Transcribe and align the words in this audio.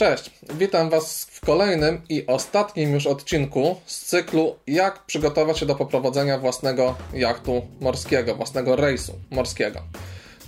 Cześć, 0.00 0.30
witam 0.54 0.90
Was 0.90 1.24
w 1.24 1.40
kolejnym 1.40 2.02
i 2.08 2.26
ostatnim 2.26 2.92
już 2.92 3.06
odcinku 3.06 3.76
z 3.86 4.06
cyklu 4.06 4.56
Jak 4.66 5.04
przygotować 5.06 5.58
się 5.58 5.66
do 5.66 5.74
poprowadzenia 5.74 6.38
własnego 6.38 6.94
jachtu 7.12 7.66
morskiego, 7.80 8.34
własnego 8.34 8.76
rejsu 8.76 9.18
morskiego. 9.30 9.80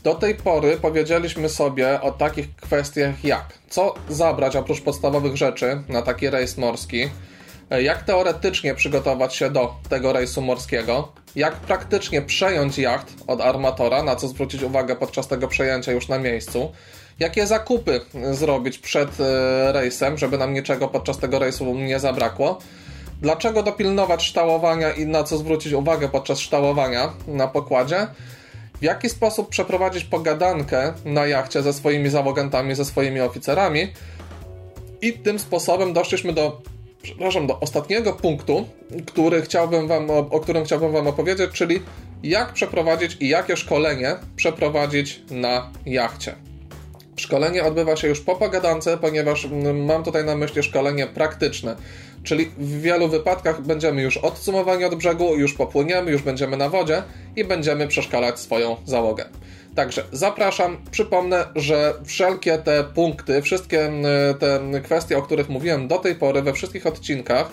Do 0.03 0.15
tej 0.15 0.35
pory 0.35 0.77
powiedzieliśmy 0.77 1.49
sobie 1.49 2.01
o 2.01 2.13
takich 2.13 2.57
kwestiach 2.57 3.25
jak 3.25 3.59
co 3.69 3.95
zabrać 4.09 4.57
oprócz 4.57 4.81
podstawowych 4.81 5.37
rzeczy 5.37 5.83
na 5.89 6.03
taki 6.03 6.31
rejs 6.31 6.59
morski, 6.59 7.09
jak 7.71 8.03
teoretycznie 8.03 8.75
przygotować 8.75 9.37
się 9.37 9.51
do 9.51 9.75
tego 9.89 10.13
rejsu 10.13 10.43
morskiego, 10.43 11.13
jak 11.37 11.55
praktycznie 11.55 12.23
przejąć 12.23 12.79
jacht 12.79 13.15
od 13.27 13.41
armatora, 13.41 14.03
na 14.03 14.17
co 14.17 14.29
zwrócić 14.29 14.63
uwagę 14.63 14.97
podczas 14.97 15.29
tego 15.29 15.49
przejęcia 15.49 15.93
już 15.93 16.09
na 16.09 16.19
miejscu, 16.19 16.73
jakie 17.19 17.47
zakupy 17.47 18.01
zrobić 18.31 18.79
przed 18.79 19.21
e, 19.21 19.73
rejsem, 19.73 20.19
żeby 20.19 20.39
nam 20.39 20.55
niczego 20.55 20.89
podczas 20.89 21.19
tego 21.19 21.39
rejsu 21.39 21.75
nie 21.75 22.01
zabrakło. 22.01 22.59
Dlaczego 23.23 23.63
dopilnować 23.63 24.25
ształowania 24.25 24.93
i 24.93 25.07
na 25.07 25.25
co 25.25 25.39
zwrócić 25.39 25.73
uwagę 25.73 26.09
podczas 26.09 26.39
ształowania 26.39 27.13
na 27.27 27.49
pokładzie? 27.49 28.07
W 28.81 28.85
jaki 28.85 29.09
sposób 29.09 29.49
przeprowadzić 29.49 30.05
pogadankę 30.05 30.93
na 31.05 31.27
jachcie 31.27 31.63
ze 31.63 31.73
swoimi 31.73 32.11
załogantami, 32.11 32.75
ze 32.75 32.85
swoimi 32.85 33.21
oficerami? 33.21 33.93
I 35.03 35.13
tym 35.13 35.39
sposobem 35.39 35.93
doszliśmy 35.93 36.33
do, 36.33 36.63
przepraszam, 37.03 37.47
do 37.47 37.61
ostatniego 37.61 38.13
punktu, 38.13 38.67
który 39.07 39.43
chciałbym 39.43 39.89
wam, 39.89 40.11
o 40.11 40.41
którym 40.41 40.65
chciałbym 40.65 40.93
Wam 40.93 41.07
opowiedzieć, 41.07 41.51
czyli 41.51 41.83
jak 42.23 42.53
przeprowadzić 42.53 43.17
i 43.21 43.29
jakie 43.29 43.57
szkolenie 43.57 44.17
przeprowadzić 44.37 45.21
na 45.31 45.71
jachcie. 45.87 46.35
Szkolenie 47.23 47.65
odbywa 47.65 47.97
się 47.97 48.09
już 48.09 48.21
po 48.21 48.37
pogadance, 48.37 48.99
ponieważ 48.99 49.45
mm, 49.45 49.85
mam 49.85 50.05
tutaj 50.05 50.25
na 50.25 50.37
myśli 50.37 50.63
szkolenie 50.63 51.07
praktyczne. 51.07 51.77
Czyli 52.23 52.47
w 52.59 52.81
wielu 52.81 53.09
wypadkach 53.09 53.61
będziemy 53.61 54.03
już 54.03 54.17
odsumowani 54.17 54.85
od 54.85 54.95
brzegu, 54.95 55.37
już 55.37 55.55
popłyniemy, 55.55 56.11
już 56.11 56.23
będziemy 56.23 56.57
na 56.57 56.69
wodzie 56.69 57.03
i 57.37 57.45
będziemy 57.45 57.89
przeszkalać 57.89 58.41
swoją 58.41 58.77
załogę. 58.85 59.25
Także 59.75 60.05
zapraszam. 60.13 60.77
Przypomnę, 60.91 61.45
że 61.57 61.95
wszelkie 62.05 62.59
te 62.59 62.85
punkty, 62.85 63.43
wszystkie 63.43 63.87
mm, 63.87 64.05
te 64.39 64.81
kwestie, 64.81 65.19
o 65.19 65.23
których 65.23 65.49
mówiłem 65.49 65.89
do 65.89 65.99
tej 65.99 66.15
pory 66.15 66.43
we 66.43 66.53
wszystkich 66.53 66.87
odcinkach, 66.87 67.51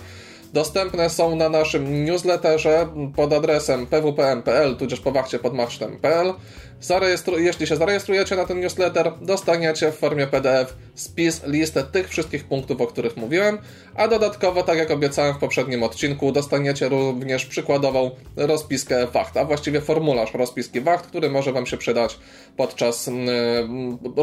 dostępne 0.54 1.10
są 1.10 1.36
na 1.36 1.50
naszym 1.50 2.06
newsletterze 2.06 2.88
pod 3.16 3.34
adresem 3.34 3.88
pwpm.pl, 3.88 4.76
tudzież 4.76 5.00
po 5.00 5.12
wachcie 5.12 5.40
pod 5.40 5.54
masztem.pl. 5.54 6.34
Zarejestru- 6.82 7.38
jeśli 7.40 7.68
się 7.68 7.76
zarejestrujecie 7.76 8.36
na 8.36 8.46
ten 8.46 8.60
newsletter, 8.60 9.12
dostaniecie 9.22 9.92
w 9.92 9.98
formie 9.98 10.28
PDF 10.28 10.74
spis, 10.96 11.42
listę 11.46 11.84
tych 11.84 12.10
wszystkich 12.10 12.44
punktów, 12.44 12.82
o 12.82 12.88
których 12.88 13.18
mówiłem, 13.18 13.58
a 13.96 14.08
dodatkowo, 14.08 14.64
tak 14.64 14.78
jak 14.78 14.92
obiecałem 14.92 15.34
w 15.34 15.38
poprzednim 15.38 15.84
odcinku, 15.84 16.32
dostaniecie 16.32 16.90
również 16.90 17.46
przykładową 17.46 18.12
rozpiskę 18.36 19.08
wacht, 19.08 19.38
a 19.38 19.46
właściwie 19.46 19.82
formularz 19.82 20.34
rozpiski 20.34 20.82
wacht, 20.82 21.08
który 21.08 21.30
może 21.30 21.54
Wam 21.54 21.66
się 21.66 21.78
przydać 21.78 22.20
podczas 22.58 23.08
yy, 23.08 23.14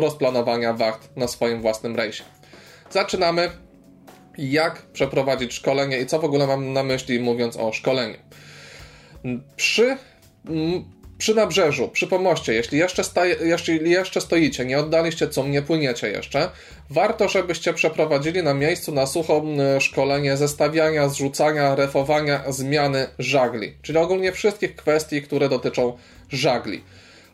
rozplanowania 0.01 0.73
wacht 0.73 1.17
na 1.17 1.29
swoim 1.29 1.61
własnym 1.61 1.97
rejsie. 1.97 2.25
Zaczynamy. 2.91 3.66
Jak 4.39 4.83
przeprowadzić 4.83 5.55
szkolenie 5.55 6.01
i 6.01 6.07
co 6.07 6.19
w 6.19 6.25
ogóle 6.25 6.47
mam 6.47 6.73
na 6.73 6.83
myśli 6.83 7.21
mówiąc 7.21 7.57
o 7.57 7.73
szkoleniu. 7.73 8.19
Przy 9.57 9.97
przy 11.19 11.35
nabrzeżu, 11.35 11.89
przy 11.89 12.07
pomoście, 12.07 12.55
jeśli 12.55 12.79
jeszcze, 12.79 13.05
staje, 13.05 13.37
jeśli 13.41 13.91
jeszcze 13.91 14.21
stoicie, 14.21 14.65
nie 14.65 14.79
oddaliście 14.79 15.29
cum, 15.29 15.51
nie 15.51 15.63
płyniecie 15.63 16.09
jeszcze, 16.09 16.51
warto, 16.91 17.29
żebyście 17.29 17.75
przeprowadzili 17.75 18.43
na 18.43 18.55
miejscu 18.55 18.93
na 18.93 19.07
sucho 19.07 19.43
szkolenie 19.81 20.37
zestawiania, 20.37 21.09
zrzucania, 21.09 21.75
refowania, 21.75 22.43
zmiany 22.49 23.07
żagli. 23.19 23.75
Czyli 23.83 23.99
ogólnie 23.99 24.33
wszystkich 24.33 24.77
kwestii, 24.77 25.23
które 25.23 25.49
dotyczą 25.49 25.97
żagli. 26.29 26.85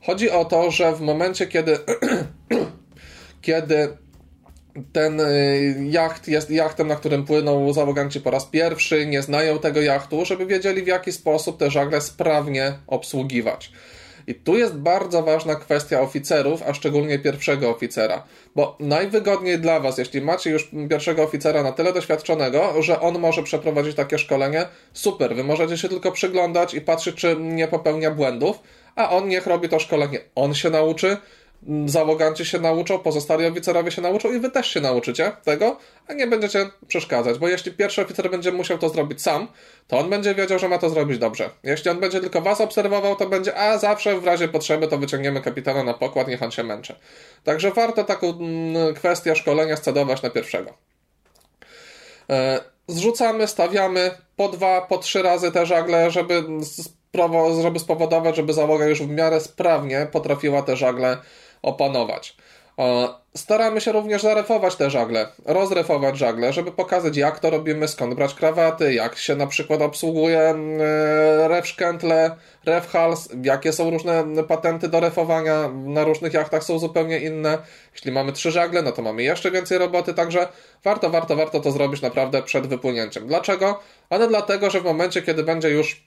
Chodzi 0.07 0.31
o 0.31 0.45
to, 0.45 0.71
że 0.71 0.93
w 0.93 1.01
momencie, 1.01 1.47
kiedy, 1.47 1.79
kiedy 3.43 3.97
ten 4.93 5.21
y, 5.21 5.77
jacht 5.91 6.28
jest 6.28 6.50
jachtem, 6.50 6.88
na 6.88 6.97
którym 6.97 7.25
płyną 7.25 7.72
załoganci 7.72 8.21
po 8.21 8.31
raz 8.31 8.44
pierwszy, 8.44 9.06
nie 9.06 9.22
znają 9.22 9.59
tego 9.59 9.81
jachtu, 9.81 10.25
żeby 10.25 10.47
wiedzieli 10.47 10.83
w 10.83 10.87
jaki 10.87 11.12
sposób 11.12 11.59
te 11.59 11.71
żagle 11.71 12.00
sprawnie 12.00 12.72
obsługiwać. 12.87 13.72
I 14.27 14.34
tu 14.34 14.56
jest 14.56 14.75
bardzo 14.75 15.22
ważna 15.22 15.55
kwestia 15.55 16.00
oficerów, 16.00 16.62
a 16.62 16.75
szczególnie 16.75 17.19
pierwszego 17.19 17.71
oficera. 17.71 18.22
Bo 18.55 18.77
najwygodniej 18.81 19.59
dla 19.59 19.81
Was, 19.81 19.99
jeśli 19.99 20.21
macie 20.21 20.50
już 20.50 20.71
pierwszego 20.91 21.22
oficera 21.22 21.62
na 21.62 21.72
tyle 21.72 21.93
doświadczonego, 21.93 22.82
że 22.82 23.00
on 23.00 23.19
może 23.19 23.43
przeprowadzić 23.43 23.97
takie 23.97 24.19
szkolenie, 24.19 24.66
super, 24.93 25.37
Wy 25.37 25.44
możecie 25.44 25.78
się 25.78 25.88
tylko 25.88 26.12
przyglądać 26.12 26.75
i 26.75 26.81
patrzeć, 26.81 27.16
czy 27.16 27.37
nie 27.41 27.69
popełnia 27.69 28.11
błędów, 28.11 28.61
a 28.97 29.11
on 29.11 29.28
niech 29.28 29.47
robi 29.47 29.69
to 29.69 29.78
szkolenie. 29.78 30.21
On 30.34 30.55
się 30.55 30.71
nauczy, 30.71 31.16
załoganci 31.87 32.45
się 32.45 32.59
nauczą, 32.59 32.99
pozostali 32.99 33.47
oficerowie 33.47 33.91
się 33.91 34.03
nauczą 34.03 34.33
i 34.33 34.41
wy 34.41 34.50
też 34.50 34.67
się 34.67 34.81
nauczycie 34.81 35.33
tego, 35.45 35.78
a 36.09 36.12
nie 36.12 36.27
będziecie 36.27 36.71
przeszkadzać, 36.87 37.39
bo 37.39 37.49
jeśli 37.49 37.73
pierwszy 37.73 38.03
oficer 38.03 38.31
będzie 38.31 38.53
musiał 38.53 38.78
to 38.78 38.89
zrobić 38.89 39.23
sam, 39.23 39.49
to 39.89 39.99
on 39.99 40.11
będzie 40.11 40.34
wiedział, 40.34 40.59
że 40.59 40.69
ma 40.69 40.78
to 40.78 40.91
zrobić 40.91 41.19
dobrze. 41.19 41.50
Jeśli 41.62 41.91
on 41.91 42.00
będzie 42.00 42.21
tylko 42.21 42.41
was 42.41 42.61
obserwował, 42.61 43.17
to 43.17 43.27
będzie, 43.27 43.59
a 43.59 43.78
zawsze 43.78 44.21
w 44.21 44.25
razie 44.25 44.49
potrzeby 44.49 44.89
to 44.89 44.99
wyciągniemy 44.99 45.41
kapitana 45.41 45.84
na 45.84 45.95
pokład, 45.95 46.28
niech 46.28 46.43
on 46.43 46.50
się 46.50 46.62
męczy. 46.62 46.95
Także 47.45 47.71
warto 47.71 48.05
taką 48.05 48.29
mm, 48.29 48.94
kwestię 48.94 49.37
szkolenia 49.37 49.77
scedować 49.77 50.23
na 50.23 50.31
pierwszego. 50.31 50.75
E, 52.31 52.61
zrzucamy, 52.89 53.47
stawiamy 53.47 54.11
po 54.37 54.49
dwa, 54.49 54.81
po 54.81 54.99
trzy 54.99 55.23
razy 55.23 55.53
te 55.53 55.67
żagle, 55.67 56.11
żeby, 56.11 56.44
żeby 57.62 57.79
spowodować, 57.79 58.37
żeby 58.37 58.53
załoga 58.53 58.87
już 58.87 59.03
w 59.03 59.09
miarę 59.09 59.41
sprawnie 59.41 60.06
potrafiła 60.12 60.62
te 60.62 60.77
żagle 60.77 61.19
opanować. 61.62 62.37
Staramy 63.37 63.81
się 63.81 63.93
również 63.93 64.23
zarefować 64.23 64.77
te 64.77 64.91
żagle, 64.91 65.27
rozrefować 65.45 66.19
żagle, 66.19 66.53
żeby 66.53 66.73
pokazać 66.73 67.17
jak 67.17 67.39
to 67.39 67.50
robimy, 67.50 67.89
skąd 67.89 68.15
brać 68.15 68.34
krawaty, 68.34 68.95
jak 68.95 69.17
się 69.17 69.37
na 69.37 69.47
przykład 69.47 69.83
obsługuje 69.83 70.41
mm, 70.41 70.81
e, 70.81 71.49
refszkentle, 71.49 72.37
refhals, 72.65 73.28
jakie 73.43 73.73
są 73.73 73.91
różne 73.91 74.25
patenty 74.49 74.89
do 74.89 75.00
refowania, 75.00 75.69
na 75.69 76.05
różnych 76.05 76.34
jachtach 76.34 76.65
są 76.65 76.78
zupełnie 76.78 77.19
inne. 77.19 77.59
Jeśli 77.94 78.12
mamy 78.12 78.33
trzy 78.33 78.50
żagle, 78.50 78.83
no 78.83 78.93
to 78.93 79.03
mamy 79.03 79.23
jeszcze 79.23 79.50
więcej 79.50 79.79
roboty, 79.79 80.15
także 80.15 80.49
warto, 80.84 81.11
warto, 81.11 81.37
warto 81.37 81.61
to 81.61 81.73
zrobić 81.73 82.03
naprawdę 82.03 82.43
przed 82.43 82.67
wypłynięciem. 82.67 83.27
Dlaczego? 83.27 83.81
Ale 84.11 84.29
dlatego, 84.29 84.71
że 84.71 84.81
w 84.81 84.84
momencie, 84.84 85.23
kiedy 85.23 85.43
będzie 85.43 85.71
już 85.71 86.06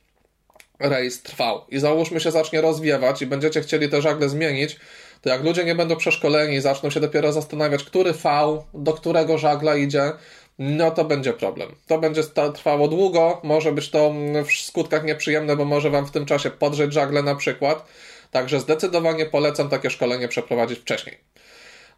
rejs 0.80 1.22
trwał 1.22 1.62
i 1.70 1.80
załóżmy 1.80 2.20
się 2.20 2.32
zacznie 2.32 2.62
rozwiewać 2.62 3.22
i 3.22 3.26
będziecie 3.26 3.62
chcieli 3.62 3.90
te 3.90 4.02
żagle 4.02 4.30
zmienić, 4.30 4.80
to 5.26 5.30
jak 5.30 5.44
ludzie 5.44 5.66
nie 5.66 5.76
będą 5.76 5.96
przeszkoleni 5.96 6.56
i 6.56 6.62
zaczną 6.62 6.90
się 6.90 7.00
dopiero 7.00 7.32
zastanawiać, 7.32 7.84
który 7.84 8.14
V 8.14 8.30
do 8.74 8.94
którego 8.94 9.38
żagla 9.38 9.76
idzie, 9.76 10.12
no 10.60 10.92
to 10.92 11.06
będzie 11.06 11.34
problem. 11.34 11.76
To 11.88 11.98
będzie 11.98 12.24
trwało 12.54 12.88
długo, 12.88 13.42
może 13.44 13.72
być 13.72 13.90
to 13.90 14.14
w 14.46 14.52
skutkach 14.52 15.04
nieprzyjemne, 15.04 15.56
bo 15.56 15.66
może 15.66 15.90
Wam 15.90 16.06
w 16.06 16.12
tym 16.12 16.26
czasie 16.26 16.52
podrzeć 16.52 16.94
żagle 16.94 17.24
na 17.24 17.36
przykład. 17.36 17.86
Także 18.32 18.60
zdecydowanie 18.60 19.26
polecam 19.26 19.70
takie 19.70 19.90
szkolenie 19.90 20.28
przeprowadzić 20.28 20.80
wcześniej. 20.80 21.18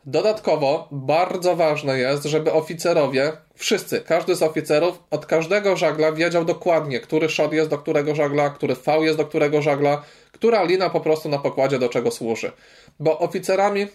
Dodatkowo 0.08 0.88
bardzo 0.92 1.56
ważne 1.56 2.00
jest, 2.00 2.24
żeby 2.24 2.54
oficerowie, 2.54 3.32
wszyscy, 3.56 4.02
każdy 4.02 4.36
z 4.36 4.44
oficerów 4.44 5.04
od 5.12 5.26
każdego 5.26 5.78
żagla 5.78 6.12
wiedział 6.12 6.46
dokładnie, 6.46 7.00
który 7.00 7.30
shot 7.30 7.54
jest 7.54 7.70
do 7.70 7.78
którego 7.78 8.16
żagla, 8.16 8.50
który 8.50 8.76
V 8.76 8.98
jest 9.00 9.18
do 9.18 9.26
którego 9.26 9.62
żagla, 9.62 10.04
która 10.32 10.64
lina 10.64 10.90
po 10.90 11.00
prostu 11.00 11.30
na 11.30 11.38
pokładzie 11.38 11.80
do 11.80 11.90
czego 11.90 12.12
służy. 12.12 12.52
Bo 13.00 13.20
oficerami 13.20 13.88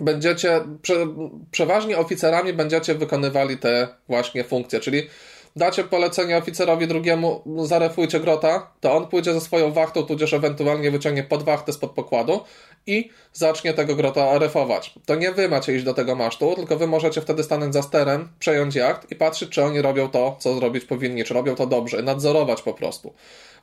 będziecie, 0.00 0.60
prze, 0.82 1.06
przeważnie 1.50 1.98
oficerami 1.98 2.52
będziecie 2.52 2.94
wykonywali 2.94 3.58
te 3.58 3.88
właśnie 4.08 4.44
funkcje, 4.44 4.80
czyli 4.80 5.08
dacie 5.56 5.84
polecenie 5.84 6.36
oficerowi 6.36 6.86
drugiemu, 6.86 7.42
zarefujcie 7.64 8.20
grota, 8.20 8.70
to 8.80 8.96
on 8.96 9.06
pójdzie 9.06 9.32
ze 9.32 9.40
swoją 9.40 9.72
wachtą, 9.72 10.02
tudzież 10.02 10.32
ewentualnie 10.32 10.90
wyciągnie 10.90 11.22
podwachtę 11.22 11.72
spod 11.72 11.90
pokładu 11.90 12.40
i 12.86 13.10
zacznie 13.32 13.74
tego 13.74 13.96
grota 13.96 14.38
refować. 14.38 14.94
To 15.06 15.14
nie 15.14 15.32
wy 15.32 15.48
macie 15.48 15.74
iść 15.74 15.84
do 15.84 15.94
tego 15.94 16.14
masztu, 16.14 16.54
tylko 16.56 16.76
wy 16.76 16.86
możecie 16.86 17.20
wtedy 17.20 17.42
stanąć 17.42 17.74
za 17.74 17.82
sterem, 17.82 18.28
przejąć 18.38 18.74
jacht 18.74 19.12
i 19.12 19.16
patrzeć, 19.16 19.50
czy 19.50 19.64
oni 19.64 19.82
robią 19.82 20.08
to, 20.08 20.36
co 20.38 20.54
zrobić 20.54 20.84
powinni, 20.84 21.24
czy 21.24 21.34
robią 21.34 21.54
to 21.54 21.66
dobrze, 21.66 22.02
nadzorować 22.02 22.62
po 22.62 22.74
prostu. 22.74 23.14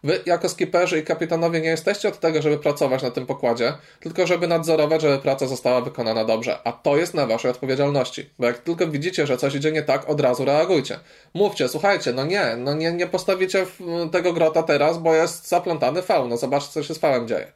Wy, 0.04 0.20
jako 0.26 0.50
skiperzy 0.50 1.00
i 1.00 1.04
kapitanowie, 1.04 1.62
nie 1.62 1.70
jesteście 1.70 2.10
od 2.10 2.20
tego, 2.20 2.42
żeby 2.42 2.58
pracować 2.58 3.04
na 3.04 3.12
tym 3.12 3.26
pokładzie, 3.26 3.74
tylko 4.00 4.28
żeby 4.28 4.48
nadzorować, 4.48 5.02
żeby 5.02 5.20
praca 5.20 5.48
została 5.48 5.82
wykonana 5.82 6.26
dobrze. 6.26 6.60
A 6.64 6.72
to 6.72 6.98
jest 6.98 7.14
na 7.14 7.26
waszej 7.26 7.52
odpowiedzialności. 7.52 8.30
Bo 8.40 8.46
jak 8.46 8.58
tylko 8.58 8.88
widzicie, 8.88 9.28
że 9.28 9.38
coś 9.38 9.56
idzie 9.56 9.72
nie 9.72 9.84
tak, 9.84 10.10
od 10.10 10.22
razu 10.22 10.46
reagujcie. 10.46 11.00
Mówcie, 11.34 11.70
słuchajcie, 11.70 12.14
no 12.14 12.26
nie, 12.26 12.56
no 12.58 12.74
nie, 12.74 12.92
nie 12.92 13.08
postawicie 13.08 13.66
tego 14.12 14.34
grota 14.34 14.64
teraz, 14.64 14.98
bo 14.98 15.16
jest 15.16 15.48
zaplątany 15.48 16.02
fał. 16.02 16.28
No 16.28 16.38
zobaczcie, 16.38 16.72
co 16.72 16.84
się 16.84 16.94
z 16.94 16.98
fałem 16.98 17.28
dzieje. 17.28 17.52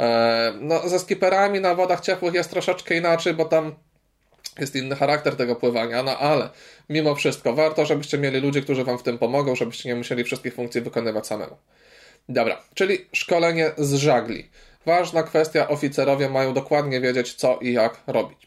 E, 0.00 0.52
no, 0.60 0.88
ze 0.88 0.98
skiperami 0.98 1.60
na 1.60 1.74
wodach 1.74 2.00
ciepłych 2.00 2.34
jest 2.34 2.50
troszeczkę 2.50 2.96
inaczej, 2.96 3.34
bo 3.34 3.44
tam 3.44 3.74
jest 4.58 4.76
inny 4.76 4.96
charakter 4.96 5.36
tego 5.36 5.56
pływania, 5.56 6.02
no 6.02 6.18
ale 6.18 6.50
mimo 6.88 7.14
wszystko 7.14 7.52
warto, 7.52 7.86
żebyście 7.86 8.18
mieli 8.18 8.40
ludzi, 8.40 8.62
którzy 8.62 8.84
wam 8.84 8.98
w 8.98 9.02
tym 9.02 9.18
pomogą, 9.18 9.54
żebyście 9.54 9.88
nie 9.88 9.94
musieli 9.94 10.24
wszystkich 10.24 10.54
funkcji 10.54 10.80
wykonywać 10.80 11.26
samemu. 11.26 11.56
Dobra, 12.28 12.62
czyli 12.74 13.06
szkolenie 13.12 13.70
z 13.78 13.94
żagli. 13.94 14.48
Ważna 14.86 15.22
kwestia, 15.22 15.68
oficerowie 15.68 16.28
mają 16.28 16.54
dokładnie 16.54 17.00
wiedzieć, 17.00 17.34
co 17.34 17.58
i 17.62 17.72
jak 17.72 18.00
robić. 18.06 18.46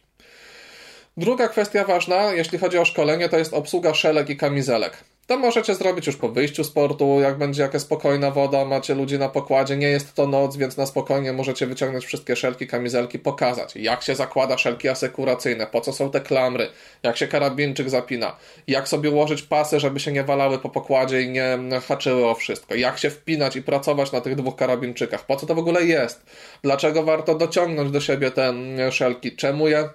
Druga 1.18 1.48
kwestia 1.48 1.84
ważna, 1.84 2.34
jeśli 2.34 2.58
chodzi 2.58 2.78
o 2.78 2.86
szkolenie, 2.86 3.30
to 3.30 3.38
jest 3.38 3.54
obsługa 3.54 3.94
szelek 3.94 4.30
i 4.30 4.38
kamizelek. 4.38 4.98
To 5.28 5.38
możecie 5.38 5.76
zrobić 5.76 6.08
już 6.08 6.18
po 6.18 6.30
wyjściu 6.30 6.64
z 6.64 6.72
portu, 6.72 7.20
jak 7.22 7.38
będzie 7.38 7.62
jakaś 7.62 7.82
spokojna 7.82 8.32
woda, 8.32 8.66
macie 8.66 8.96
ludzi 8.96 9.20
na 9.20 9.30
pokładzie, 9.30 9.78
nie 9.78 9.88
jest 9.88 10.14
to 10.14 10.28
noc, 10.28 10.58
więc 10.58 10.78
na 10.78 10.86
spokojnie 10.86 11.34
możecie 11.34 11.68
wyciągnąć 11.68 12.06
wszystkie 12.06 12.36
szelki, 12.36 12.68
kamizelki, 12.68 13.20
pokazać, 13.20 13.76
jak 13.76 14.04
się 14.04 14.16
zakłada 14.16 14.58
szelki 14.58 14.90
asekuracyjne, 14.90 15.68
po 15.68 15.82
co 15.82 15.94
są 15.94 16.12
te 16.12 16.22
klamry, 16.22 16.70
jak 17.04 17.18
się 17.18 17.28
karabinczyk 17.28 17.90
zapina, 17.90 18.36
jak 18.68 18.88
sobie 18.88 19.10
ułożyć 19.10 19.42
pasy, 19.42 19.80
żeby 19.80 20.00
się 20.00 20.12
nie 20.12 20.24
walały 20.24 20.60
po 20.60 20.70
pokładzie 20.70 21.22
i 21.22 21.30
nie 21.30 21.58
haczyły 21.88 22.26
o 22.26 22.36
wszystko, 22.36 22.76
jak 22.76 22.98
się 22.98 23.10
wpinać 23.10 23.56
i 23.56 23.62
pracować 23.62 24.12
na 24.12 24.22
tych 24.22 24.36
dwóch 24.36 24.56
karabinczykach, 24.56 25.26
po 25.26 25.36
co 25.36 25.46
to 25.46 25.56
w 25.56 25.60
ogóle 25.60 25.86
jest, 25.86 26.26
dlaczego 26.62 27.04
warto 27.04 27.36
dociągnąć 27.36 27.92
do 27.92 28.02
siebie 28.02 28.32
te 28.32 28.54
szelki, 28.92 29.36
czemu 29.36 29.68
je 29.68 29.90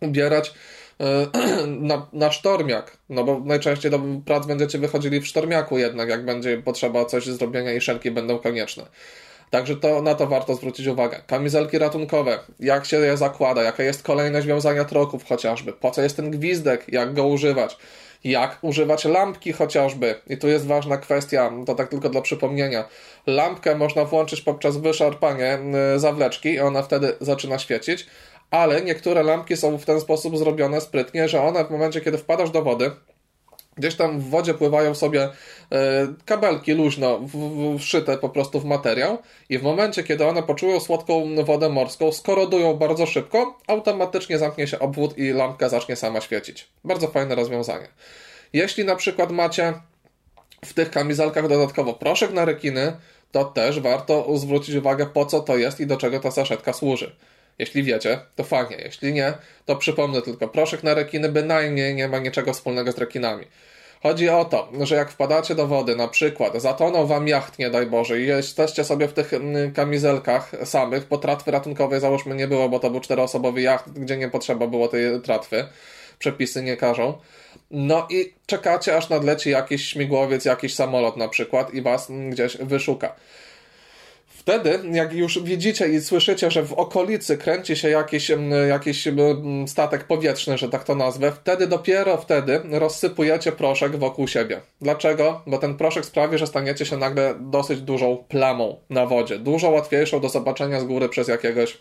ubierać 0.00 0.54
na, 1.66 2.06
na 2.12 2.32
sztormiak, 2.32 2.96
no 3.08 3.24
bo 3.24 3.40
najczęściej 3.40 3.90
do 3.90 4.00
prac 4.26 4.46
będziecie 4.46 4.78
wychodzili 4.78 5.20
w 5.20 5.26
sztormiaku 5.26 5.78
jednak, 5.78 6.08
jak 6.08 6.24
będzie 6.24 6.58
potrzeba 6.58 7.04
coś 7.04 7.26
zrobienia 7.26 7.72
i 7.72 7.80
szelki 7.80 8.10
będą 8.10 8.38
konieczne. 8.38 8.86
Także 9.52 9.76
to, 9.76 10.02
na 10.02 10.14
to 10.14 10.26
warto 10.26 10.54
zwrócić 10.54 10.86
uwagę. 10.86 11.22
Kamizelki 11.26 11.78
ratunkowe, 11.78 12.38
jak 12.60 12.86
się 12.86 12.96
je 12.96 13.16
zakłada, 13.16 13.62
jaka 13.62 13.82
jest 13.82 14.02
kolejność 14.02 14.46
wiązania 14.46 14.84
troków 14.84 15.24
chociażby, 15.24 15.72
po 15.72 15.90
co 15.90 16.02
jest 16.02 16.16
ten 16.16 16.30
gwizdek, 16.30 16.84
jak 16.88 17.14
go 17.14 17.26
używać, 17.26 17.76
jak 18.24 18.58
używać 18.62 19.04
lampki 19.04 19.52
chociażby. 19.52 20.14
I 20.26 20.36
tu 20.36 20.48
jest 20.48 20.66
ważna 20.66 20.96
kwestia, 20.96 21.52
to 21.66 21.74
tak 21.74 21.88
tylko 21.88 22.08
dla 22.08 22.20
przypomnienia. 22.20 22.84
Lampkę 23.26 23.74
można 23.74 24.04
włączyć 24.04 24.40
poprzez 24.40 24.76
wyszarpanie 24.76 25.58
y, 25.94 25.98
zawleczki 25.98 26.48
i 26.48 26.60
ona 26.60 26.82
wtedy 26.82 27.12
zaczyna 27.20 27.58
świecić, 27.58 28.06
ale 28.52 28.82
niektóre 28.82 29.22
lampki 29.22 29.56
są 29.56 29.78
w 29.78 29.84
ten 29.84 30.00
sposób 30.00 30.38
zrobione 30.38 30.80
sprytnie, 30.80 31.28
że 31.28 31.42
one 31.42 31.64
w 31.64 31.70
momencie, 31.70 32.00
kiedy 32.00 32.18
wpadasz 32.18 32.50
do 32.50 32.62
wody, 32.62 32.90
Gdzieś 33.76 33.94
tam 33.94 34.20
w 34.20 34.30
wodzie 34.30 34.54
pływają 34.54 34.94
sobie 34.94 35.22
e, 35.22 35.28
kabelki 36.24 36.72
luźno 36.72 37.20
wszyte 37.78 38.18
po 38.18 38.28
prostu 38.28 38.60
w 38.60 38.64
materiał 38.64 39.18
i 39.48 39.58
w 39.58 39.62
momencie, 39.62 40.02
kiedy 40.04 40.26
one 40.26 40.42
poczują 40.42 40.80
słodką 40.80 41.44
wodę 41.44 41.68
morską, 41.68 42.12
skorodują 42.12 42.74
bardzo 42.74 43.06
szybko, 43.06 43.58
automatycznie 43.66 44.38
zamknie 44.38 44.66
się 44.66 44.78
obwód 44.78 45.18
i 45.18 45.30
lampka 45.30 45.68
zacznie 45.68 45.96
sama 45.96 46.20
świecić. 46.20 46.68
Bardzo 46.84 47.08
fajne 47.08 47.34
rozwiązanie. 47.34 47.88
Jeśli 48.52 48.84
na 48.84 48.96
przykład 48.96 49.30
macie 49.30 49.74
w 50.64 50.74
tych 50.74 50.90
kamizelkach 50.90 51.48
dodatkowo 51.48 51.92
proszek 51.92 52.32
na 52.32 52.44
rekiny, 52.44 52.92
to 53.30 53.44
też 53.44 53.80
warto 53.80 54.38
zwrócić 54.38 54.74
uwagę 54.74 55.06
po 55.06 55.26
co 55.26 55.40
to 55.40 55.56
jest 55.56 55.80
i 55.80 55.86
do 55.86 55.96
czego 55.96 56.20
ta 56.20 56.30
saszetka 56.30 56.72
służy. 56.72 57.16
Jeśli 57.58 57.82
wiecie, 57.82 58.20
to 58.36 58.44
fajnie. 58.44 58.76
Jeśli 58.76 59.12
nie, 59.12 59.32
to 59.64 59.76
przypomnę 59.76 60.22
tylko, 60.22 60.48
proszek 60.48 60.82
na 60.82 60.94
rekiny 60.94 61.28
bynajmniej 61.28 61.94
nie 61.94 62.08
ma 62.08 62.18
niczego 62.18 62.52
wspólnego 62.52 62.92
z 62.92 62.98
rekinami. 62.98 63.46
Chodzi 64.02 64.28
o 64.28 64.44
to, 64.44 64.68
że 64.80 64.94
jak 64.94 65.10
wpadacie 65.10 65.54
do 65.54 65.66
wody, 65.66 65.96
na 65.96 66.08
przykład 66.08 66.62
zatonął 66.62 67.06
wam 67.06 67.28
jacht, 67.28 67.58
nie 67.58 67.70
daj 67.70 67.86
Boże, 67.86 68.20
i 68.20 68.26
jesteście 68.26 68.84
sobie 68.84 69.08
w 69.08 69.12
tych 69.12 69.34
mm, 69.34 69.72
kamizelkach 69.72 70.52
samych, 70.64 71.08
bo 71.08 71.18
tratwy 71.18 71.50
ratunkowej 71.50 72.00
załóżmy 72.00 72.34
nie 72.34 72.48
było, 72.48 72.68
bo 72.68 72.78
to 72.78 72.90
był 72.90 73.00
czteroosobowy 73.00 73.62
jacht, 73.62 73.90
gdzie 73.90 74.16
nie 74.16 74.28
potrzeba 74.28 74.66
było 74.66 74.88
tej 74.88 75.20
tratwy, 75.20 75.64
przepisy 76.18 76.62
nie 76.62 76.76
każą. 76.76 77.18
No 77.70 78.06
i 78.10 78.32
czekacie, 78.46 78.96
aż 78.96 79.08
nadleci 79.08 79.50
jakiś 79.50 79.88
śmigłowiec, 79.88 80.44
jakiś 80.44 80.74
samolot 80.74 81.16
na 81.16 81.28
przykład 81.28 81.74
i 81.74 81.82
was 81.82 82.08
gdzieś 82.30 82.56
wyszuka. 82.56 83.14
Wtedy, 84.42 84.80
jak 84.92 85.12
już 85.12 85.42
widzicie 85.42 85.88
i 85.88 86.00
słyszycie, 86.00 86.50
że 86.50 86.62
w 86.62 86.72
okolicy 86.72 87.38
kręci 87.38 87.76
się 87.76 87.90
jakiś, 87.90 88.30
jakiś 88.68 89.08
statek 89.66 90.04
powietrzny, 90.04 90.58
że 90.58 90.68
tak 90.68 90.84
to 90.84 90.94
nazwę, 90.94 91.32
wtedy 91.32 91.66
dopiero 91.66 92.16
wtedy 92.16 92.60
rozsypujecie 92.70 93.52
proszek 93.52 93.96
wokół 93.96 94.28
siebie. 94.28 94.60
Dlaczego? 94.80 95.42
Bo 95.46 95.58
ten 95.58 95.76
proszek 95.76 96.04
sprawi, 96.06 96.38
że 96.38 96.46
staniecie 96.46 96.86
się 96.86 96.96
nagle 96.96 97.34
dosyć 97.40 97.80
dużą 97.80 98.24
plamą 98.28 98.76
na 98.90 99.06
wodzie. 99.06 99.38
Dużo 99.38 99.70
łatwiejszą 99.70 100.20
do 100.20 100.28
zobaczenia 100.28 100.80
z 100.80 100.84
góry 100.84 101.08
przez 101.08 101.28
jakiegoś 101.28 101.78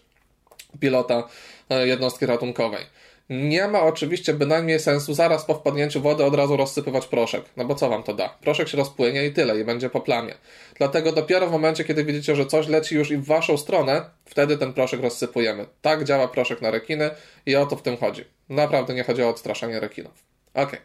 pilota 0.80 1.28
e, 1.69 1.88
jednostki 1.88 2.25
ratunkowej. 2.25 2.86
Nie 3.33 3.68
ma 3.68 3.81
oczywiście 3.81 4.33
bynajmniej 4.33 4.80
sensu 4.80 5.13
zaraz 5.13 5.45
po 5.45 5.54
wpadnięciu 5.54 6.01
wody 6.01 6.24
od 6.24 6.36
razu 6.36 6.57
rozsypywać 6.57 7.06
proszek. 7.06 7.45
No 7.57 7.66
bo 7.66 7.75
co 7.75 7.89
wam 7.89 8.04
to 8.04 8.13
da? 8.13 8.30
Proszek 8.30 8.68
się 8.68 8.78
rozpłynie 8.78 9.25
i 9.25 9.33
tyle, 9.33 9.60
i 9.60 9.63
będzie 9.63 9.89
po 9.89 10.01
plamie. 10.01 10.33
Dlatego 10.78 11.12
dopiero 11.12 11.48
w 11.48 11.51
momencie, 11.51 11.83
kiedy 11.83 12.04
widzicie, 12.04 12.36
że 12.36 12.45
coś 12.45 12.68
leci 12.68 12.95
już 12.95 13.12
i 13.12 13.18
w 13.18 13.25
waszą 13.25 13.57
stronę, 13.57 14.06
wtedy 14.25 14.57
ten 14.57 14.74
proszek 14.74 15.01
rozsypujemy. 15.01 15.66
Tak 15.81 16.04
działa 16.04 16.28
proszek 16.28 16.62
na 16.62 16.72
rekiny 16.72 17.10
i 17.45 17.56
o 17.56 17.66
to 17.66 17.75
w 17.75 17.81
tym 17.81 17.98
chodzi. 17.98 18.25
Naprawdę 18.50 18.94
nie 18.94 19.04
chodzi 19.04 19.24
o 19.24 19.30
odstraszanie 19.30 19.80
rekinów. 19.80 20.13
Ok. 20.54 20.77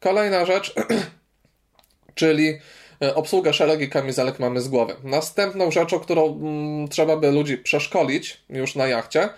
Kolejna 0.00 0.46
rzecz, 0.46 0.74
czyli 2.14 2.58
e, 3.02 3.14
obsługę 3.14 3.52
szelek 3.52 3.80
i 3.80 3.88
kamizelek 3.88 4.38
mamy 4.38 4.60
z 4.60 4.68
głowy. 4.68 4.96
Następną 5.02 5.70
rzeczą, 5.70 6.00
którą 6.00 6.26
mm, 6.26 6.88
trzeba 6.88 7.16
by 7.16 7.30
ludzi 7.30 7.58
przeszkolić 7.58 8.40
już 8.50 8.74
na 8.74 8.86
jachcie, 8.86 9.28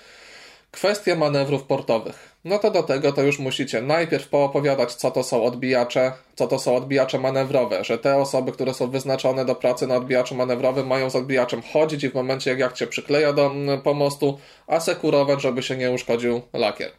Kwestie 0.76 1.17
manewrów 1.17 1.62
portowych. 1.62 2.37
No 2.44 2.58
to 2.58 2.70
do 2.70 2.82
tego 2.82 3.12
to 3.12 3.23
już 3.23 3.38
musicie 3.38 3.82
najpierw 3.82 4.28
poopowiadać, 4.28 4.94
co 4.94 5.11
to 5.11 5.23
są 5.23 5.44
odbijacze, 5.44 6.12
co 6.34 6.46
to 6.46 6.58
są 6.58 6.76
odbijacze 6.76 7.19
manewrowe, 7.19 7.84
że 7.84 7.99
te 7.99 8.17
osoby, 8.17 8.52
które 8.52 8.75
są 8.75 8.90
wyznaczone 8.90 9.44
do 9.44 9.55
pracy 9.55 9.87
na 9.87 9.96
odbijaczu 9.96 10.34
manewrowym 10.34 10.87
mają 10.87 11.11
z 11.11 11.17
odbijaczem 11.17 11.62
chodzić 11.73 12.05
i 12.05 12.11
w 12.11 12.14
momencie 12.14 12.50
jak 12.50 12.58
jak 12.58 12.73
cię 12.73 12.87
przykleja 12.87 13.32
do 13.32 13.46
mm, 13.46 13.82
pomostu, 13.82 14.38
asekurować, 14.67 15.43
żeby 15.43 15.62
się 15.62 15.76
nie 15.76 15.90
uszkodził 15.90 16.43
lakier. 16.52 16.90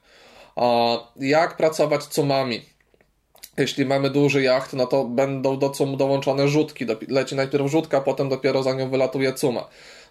Jak 1.20 1.58
pracować 1.58 2.04
cumami? 2.04 2.62
Jeśli 3.58 3.86
mamy 3.86 4.10
duży 4.10 4.42
jacht, 4.42 4.74
no 4.74 4.86
to 4.88 5.04
będą 5.04 5.60
do 5.60 5.70
cum 5.70 5.98
dołączone 5.98 6.48
rzutki. 6.48 6.86
Leci 7.08 7.36
najpierw 7.36 7.68
rzutka, 7.68 8.02
potem 8.02 8.30
dopiero 8.30 8.64
za 8.64 8.74
nią 8.74 8.90
wylatuje 8.90 9.34
cuma 9.34 9.68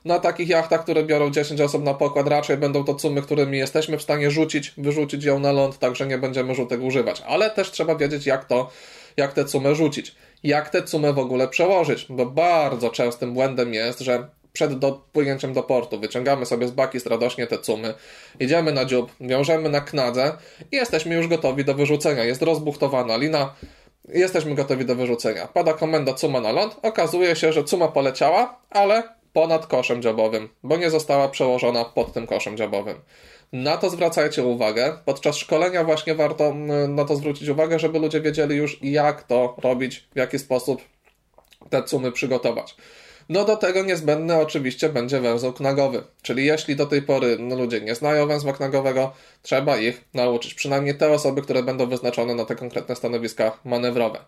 na 0.06 0.19
takich 0.19 0.48
jachtach, 0.48 0.82
które 0.82 1.05
biorą 1.05 1.31
10 1.31 1.60
osób 1.60 1.84
na 1.84 1.94
pokład, 1.94 2.29
raczej 2.29 2.56
będą 2.56 2.84
to 2.84 2.94
cumy, 2.94 3.22
którymi 3.22 3.58
jesteśmy 3.58 3.98
w 3.98 4.03
stanie 4.03 4.31
rzucić, 4.31 4.72
wyrzucić 4.79 5.25
ją 5.25 5.39
na 5.39 5.53
ląd, 5.53 5.79
także 5.79 6.06
nie 6.06 6.19
będziemy 6.19 6.55
rzutek 6.55 6.82
używać. 6.82 7.22
Ale 7.27 7.51
też 7.51 7.70
trzeba 7.70 7.96
wiedzieć, 7.96 8.27
jak 8.27 8.44
to, 8.44 8.70
jak 9.17 9.32
te 9.32 9.44
cumy 9.44 9.75
rzucić. 9.75 10.15
Jak 10.43 10.70
te 10.70 10.82
cumy 10.82 11.13
w 11.13 11.19
ogóle 11.19 11.48
przełożyć, 11.48 12.06
bo 12.08 12.27
bardzo 12.27 12.91
częstym 12.91 13.34
błędem 13.34 13.75
jest, 13.75 14.01
że 14.01 14.29
przed 14.53 14.79
dopłynięciem 14.79 15.53
do 15.53 15.63
portu 15.63 16.01
wyciągamy 16.01 16.46
sobie 16.46 16.69
z 16.69 16.70
baki 16.70 16.98
radośnie 17.06 17.46
te 17.46 17.58
cumy, 17.58 17.94
idziemy 18.41 18.72
na 18.72 18.84
dziób, 18.84 19.13
wiążemy 19.20 19.69
na 19.69 19.81
knadze 19.81 20.32
i 20.72 20.77
jesteśmy 20.77 21.15
już 21.15 21.29
gotowi 21.29 21.65
do 21.65 21.75
wyrzucenia. 21.75 22.25
Jest 22.25 22.43
rozbuchtowana 22.43 23.17
lina, 23.17 23.55
jesteśmy 24.08 24.55
gotowi 24.55 24.84
do 24.84 24.94
wyrzucenia. 24.94 25.46
Pada 25.46 25.72
komenda 25.72 26.15
cuma 26.15 26.41
na 26.41 26.53
ląd, 26.53 26.77
okazuje 26.82 27.36
się, 27.36 27.53
że 27.53 27.65
cuma 27.65 27.89
poleciała, 27.89 28.58
ale 28.70 29.03
ponad 29.36 29.66
koszem 29.66 30.02
dziobowym, 30.02 30.48
bo 30.62 30.76
nie 30.76 30.90
została 30.90 31.28
przełożona 31.28 31.84
pod 31.84 32.12
tym 32.12 32.26
koszem 32.26 32.56
dziobowym. 32.56 32.96
Na 33.52 33.76
to 33.76 33.90
zwracajcie 33.90 34.44
uwagę. 34.44 34.98
Podczas 35.05 35.36
szkolenia 35.36 35.84
właśnie 35.84 36.14
warto 36.14 36.55
na 36.88 37.05
to 37.05 37.16
zwrócić 37.16 37.48
uwagę, 37.48 37.78
żeby 37.78 37.98
ludzie 37.98 38.20
wiedzieli 38.20 38.56
już 38.56 38.78
jak 38.82 39.22
to 39.22 39.56
robić, 39.58 40.08
w 40.14 40.19
jaki 40.19 40.38
sposób 40.38 40.82
te 41.70 41.82
cumy 41.82 42.12
przygotować. 42.12 42.76
No 43.28 43.44
do 43.44 43.56
tego 43.56 43.82
niezbędny 43.82 44.36
oczywiście 44.36 44.88
będzie 44.88 45.20
węzeł 45.20 45.52
knagowy, 45.52 46.02
czyli 46.22 46.46
jeśli 46.46 46.76
do 46.76 46.86
tej 46.86 47.02
pory 47.02 47.36
ludzie 47.36 47.81
nie 47.81 47.94
znają 47.94 48.26
węzła 48.26 48.52
knagowego, 48.52 49.12
trzeba 49.43 49.76
ich 49.76 50.05
nauczyć, 50.14 50.55
przynajmniej 50.55 50.98
te 50.98 51.12
osoby, 51.12 51.43
które 51.43 51.62
będą 51.62 51.86
wyznaczone 51.86 52.34
na 52.34 52.44
te 52.44 52.55
konkretne 52.55 52.96
stanowiska 52.96 53.58
manewrowe. 53.64 54.19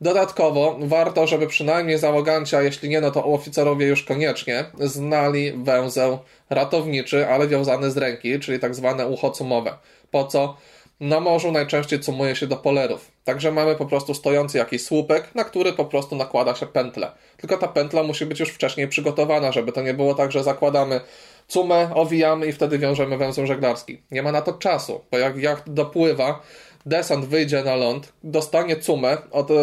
Dodatkowo 0.00 0.76
warto, 0.80 1.26
żeby 1.26 1.46
przynajmniej 1.46 1.98
załoganci, 1.98 2.56
a 2.56 2.62
jeśli 2.62 2.88
nie, 2.88 3.00
no 3.00 3.10
to 3.10 3.24
oficerowie 3.24 3.86
już 3.86 4.02
koniecznie, 4.02 4.64
znali 4.80 5.52
węzeł 5.52 6.18
ratowniczy, 6.50 7.28
ale 7.28 7.48
wiązany 7.48 7.90
z 7.90 7.96
ręki, 7.96 8.40
czyli 8.40 8.58
tak 8.58 8.74
zwane 8.74 9.06
ucho 9.06 9.30
cumowe. 9.30 9.78
Po 10.10 10.24
co? 10.24 10.56
Na 11.00 11.20
morzu 11.20 11.52
najczęściej 11.52 12.00
cumuje 12.00 12.36
się 12.36 12.46
do 12.46 12.56
polerów. 12.56 13.10
Także 13.24 13.52
mamy 13.52 13.76
po 13.76 13.86
prostu 13.86 14.14
stojący 14.14 14.58
jakiś 14.58 14.84
słupek, 14.84 15.34
na 15.34 15.44
który 15.44 15.72
po 15.72 15.84
prostu 15.84 16.16
nakłada 16.16 16.54
się 16.54 16.66
pętlę. 16.66 17.12
Tylko 17.36 17.56
ta 17.56 17.68
pętla 17.68 18.02
musi 18.02 18.26
być 18.26 18.40
już 18.40 18.48
wcześniej 18.48 18.88
przygotowana, 18.88 19.52
żeby 19.52 19.72
to 19.72 19.82
nie 19.82 19.94
było 19.94 20.14
tak, 20.14 20.32
że 20.32 20.44
zakładamy 20.44 21.00
cumę, 21.48 21.90
owijamy 21.94 22.46
i 22.46 22.52
wtedy 22.52 22.78
wiążemy 22.78 23.18
węzeł 23.18 23.46
żeglarski. 23.46 24.02
Nie 24.10 24.22
ma 24.22 24.32
na 24.32 24.42
to 24.42 24.52
czasu, 24.52 25.00
bo 25.10 25.18
jak 25.18 25.36
jacht 25.36 25.72
dopływa, 25.72 26.42
desant 26.86 27.24
wyjdzie 27.24 27.62
na 27.62 27.76
ląd, 27.76 28.12
dostanie 28.24 28.76
cumę 28.76 29.16
od 29.30 29.50
y, 29.50 29.54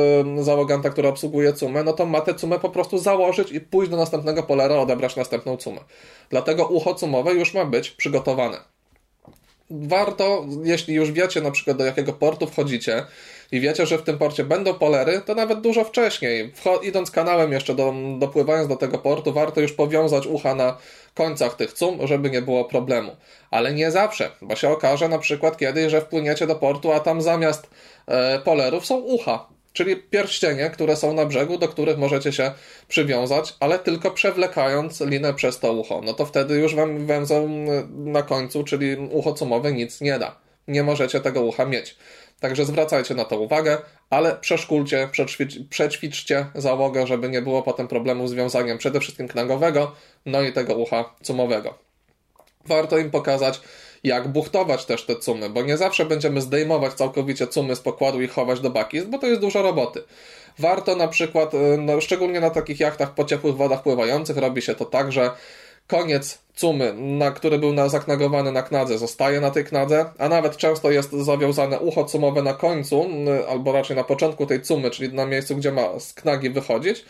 załoganta, 0.44 0.90
który 0.90 1.08
obsługuje 1.08 1.54
cumę, 1.54 1.84
no 1.84 1.94
to 1.94 2.06
ma 2.06 2.22
tę 2.22 2.36
cumę 2.36 2.60
po 2.60 2.70
prostu 2.70 2.98
założyć 2.98 3.52
i 3.52 3.62
pójść 3.62 3.92
do 3.92 3.98
następnego 3.98 4.44
polera, 4.44 4.76
odebrać 4.76 5.16
następną 5.16 5.58
cumę. 5.58 5.80
Dlatego 6.30 6.68
ucho 6.68 6.96
cumowe 6.96 7.34
już 7.34 7.54
ma 7.54 7.66
być 7.66 7.92
przygotowane. 7.92 8.58
warto, 9.70 10.46
jeśli 10.64 10.94
już 10.94 11.12
wiecie 11.12 11.42
na 11.42 11.52
przykład 11.52 11.78
do 11.78 11.86
jakiego 11.86 12.14
portu 12.14 12.48
wchodzicie 12.48 13.06
i 13.52 13.60
wiecie, 13.60 13.86
że 13.86 13.98
w 13.98 14.04
tym 14.04 14.18
porcie 14.18 14.44
będą 14.44 14.74
polery, 14.74 15.22
to 15.26 15.36
nawet 15.36 15.62
dużo 15.62 15.84
wcześniej, 15.84 16.54
idąc 16.84 17.12
kanałem 17.12 17.52
jeszcze, 17.52 17.76
do, 17.76 17.94
dopływając 18.20 18.68
do 18.68 18.76
tego 18.76 18.98
portu, 18.98 19.34
warto 19.34 19.62
już 19.62 19.74
powiązać 19.74 20.28
ucha 20.28 20.56
na 20.56 20.78
końcach 21.14 21.56
tych 21.56 21.74
cum, 21.74 22.08
żeby 22.08 22.30
nie 22.30 22.42
było 22.42 22.66
problemu. 22.66 23.16
Ale 23.52 23.74
nie 23.74 23.92
zawsze, 23.92 24.32
bo 24.42 24.56
się 24.56 24.70
okaże 24.70 25.10
na 25.10 25.20
przykład 25.20 25.58
kiedyś, 25.58 25.92
że 25.92 26.02
wpłyniecie 26.02 26.48
do 26.48 26.56
portu, 26.56 26.92
a 26.92 27.00
tam 27.00 27.22
zamiast 27.22 27.70
e, 28.08 28.40
polerów 28.40 28.86
są 28.86 28.98
ucha 28.98 29.52
czyli 29.74 29.96
pierścienie, 29.96 30.70
które 30.70 30.96
są 30.96 31.14
na 31.14 31.26
brzegu, 31.26 31.58
do 31.58 31.68
których 31.68 31.98
możecie 31.98 32.34
się 32.34 32.52
przywiązać, 32.88 33.56
ale 33.60 33.80
tylko 33.80 34.12
przewlekając 34.12 35.02
linę 35.02 35.34
przez 35.34 35.60
to 35.60 35.74
ucho. 35.74 36.02
No 36.06 36.14
to 36.14 36.26
wtedy 36.26 36.56
już 36.56 36.76
wam 36.76 37.06
węzeł 37.06 37.50
na 37.90 38.24
końcu, 38.24 38.64
czyli 38.64 38.96
ucho 39.12 39.34
cumowe, 39.34 39.72
nic 39.72 40.02
nie 40.02 40.20
da. 40.20 40.36
Nie 40.68 40.84
możecie 40.84 41.20
tego 41.20 41.42
ucha 41.42 41.66
mieć. 41.66 41.96
Także 42.42 42.66
zwracajcie 42.66 43.16
na 43.16 43.26
to 43.26 43.40
uwagę, 43.40 43.78
ale 44.10 44.36
przeszkulcie, 44.36 45.10
przećwicz, 45.12 45.60
przećwiczcie 45.70 46.46
załogę, 46.56 47.08
żeby 47.08 47.30
nie 47.30 47.42
było 47.42 47.64
potem 47.64 47.88
problemu 47.88 48.28
z 48.28 48.34
wiązaniem 48.34 48.78
przede 48.78 49.00
wszystkim 49.00 49.28
knagowego, 49.28 49.92
no 50.26 50.42
i 50.42 50.54
tego 50.54 50.76
ucha 50.76 51.16
cumowego. 51.24 51.74
Warto 52.66 52.98
im 52.98 53.12
pokazać, 53.12 53.62
jak 54.04 54.28
buchtować 54.28 54.86
też 54.86 55.06
te 55.06 55.16
cumy, 55.16 55.50
bo 55.50 55.62
nie 55.62 55.78
zawsze 55.78 56.06
będziemy 56.06 56.42
zdejmować 56.42 56.94
całkowicie 56.94 57.48
cumy 57.48 57.76
z 57.76 57.80
pokładu 57.80 58.22
i 58.22 58.28
chować 58.28 58.60
do 58.60 58.70
baki, 58.70 59.02
bo 59.02 59.18
to 59.18 59.28
jest 59.28 59.42
dużo 59.42 59.62
roboty. 59.62 60.04
Warto 60.60 60.96
na 60.96 61.08
przykład, 61.08 61.54
e, 61.54 61.58
no, 61.78 62.02
szczególnie 62.02 62.40
na 62.40 62.50
takich 62.50 62.80
jachtach 62.80 63.14
po 63.14 63.26
ciepłych 63.26 63.56
wodach 63.56 63.84
pływających, 63.84 64.38
robi 64.38 64.62
się 64.62 64.76
to 64.76 64.86
tak, 64.86 65.12
że 65.12 65.32
koniec 65.92 66.42
cumy, 66.56 66.94
na, 66.94 67.32
który 67.32 67.60
był 67.60 67.74
na, 67.74 67.90
zaknagowany 67.90 68.52
na 68.52 68.64
knadze, 68.64 68.98
zostaje 68.98 69.42
na 69.42 69.52
tej 69.52 69.66
knadze, 69.66 70.06
a 70.18 70.30
nawet 70.30 70.58
często 70.58 70.92
jest 70.92 71.12
zawiązane 71.12 71.80
ucho 71.80 72.04
cumowe 72.06 72.42
na 72.42 72.54
końcu, 72.54 73.10
albo 73.50 73.72
raczej 73.72 73.96
na 73.96 74.04
początku 74.04 74.46
tej 74.46 74.62
cumy, 74.62 74.92
czyli 74.92 75.14
na 75.14 75.26
miejscu, 75.26 75.56
gdzie 75.56 75.72
ma 75.72 76.00
z 76.00 76.14
knagi 76.14 76.50
wychodzić. 76.50 77.06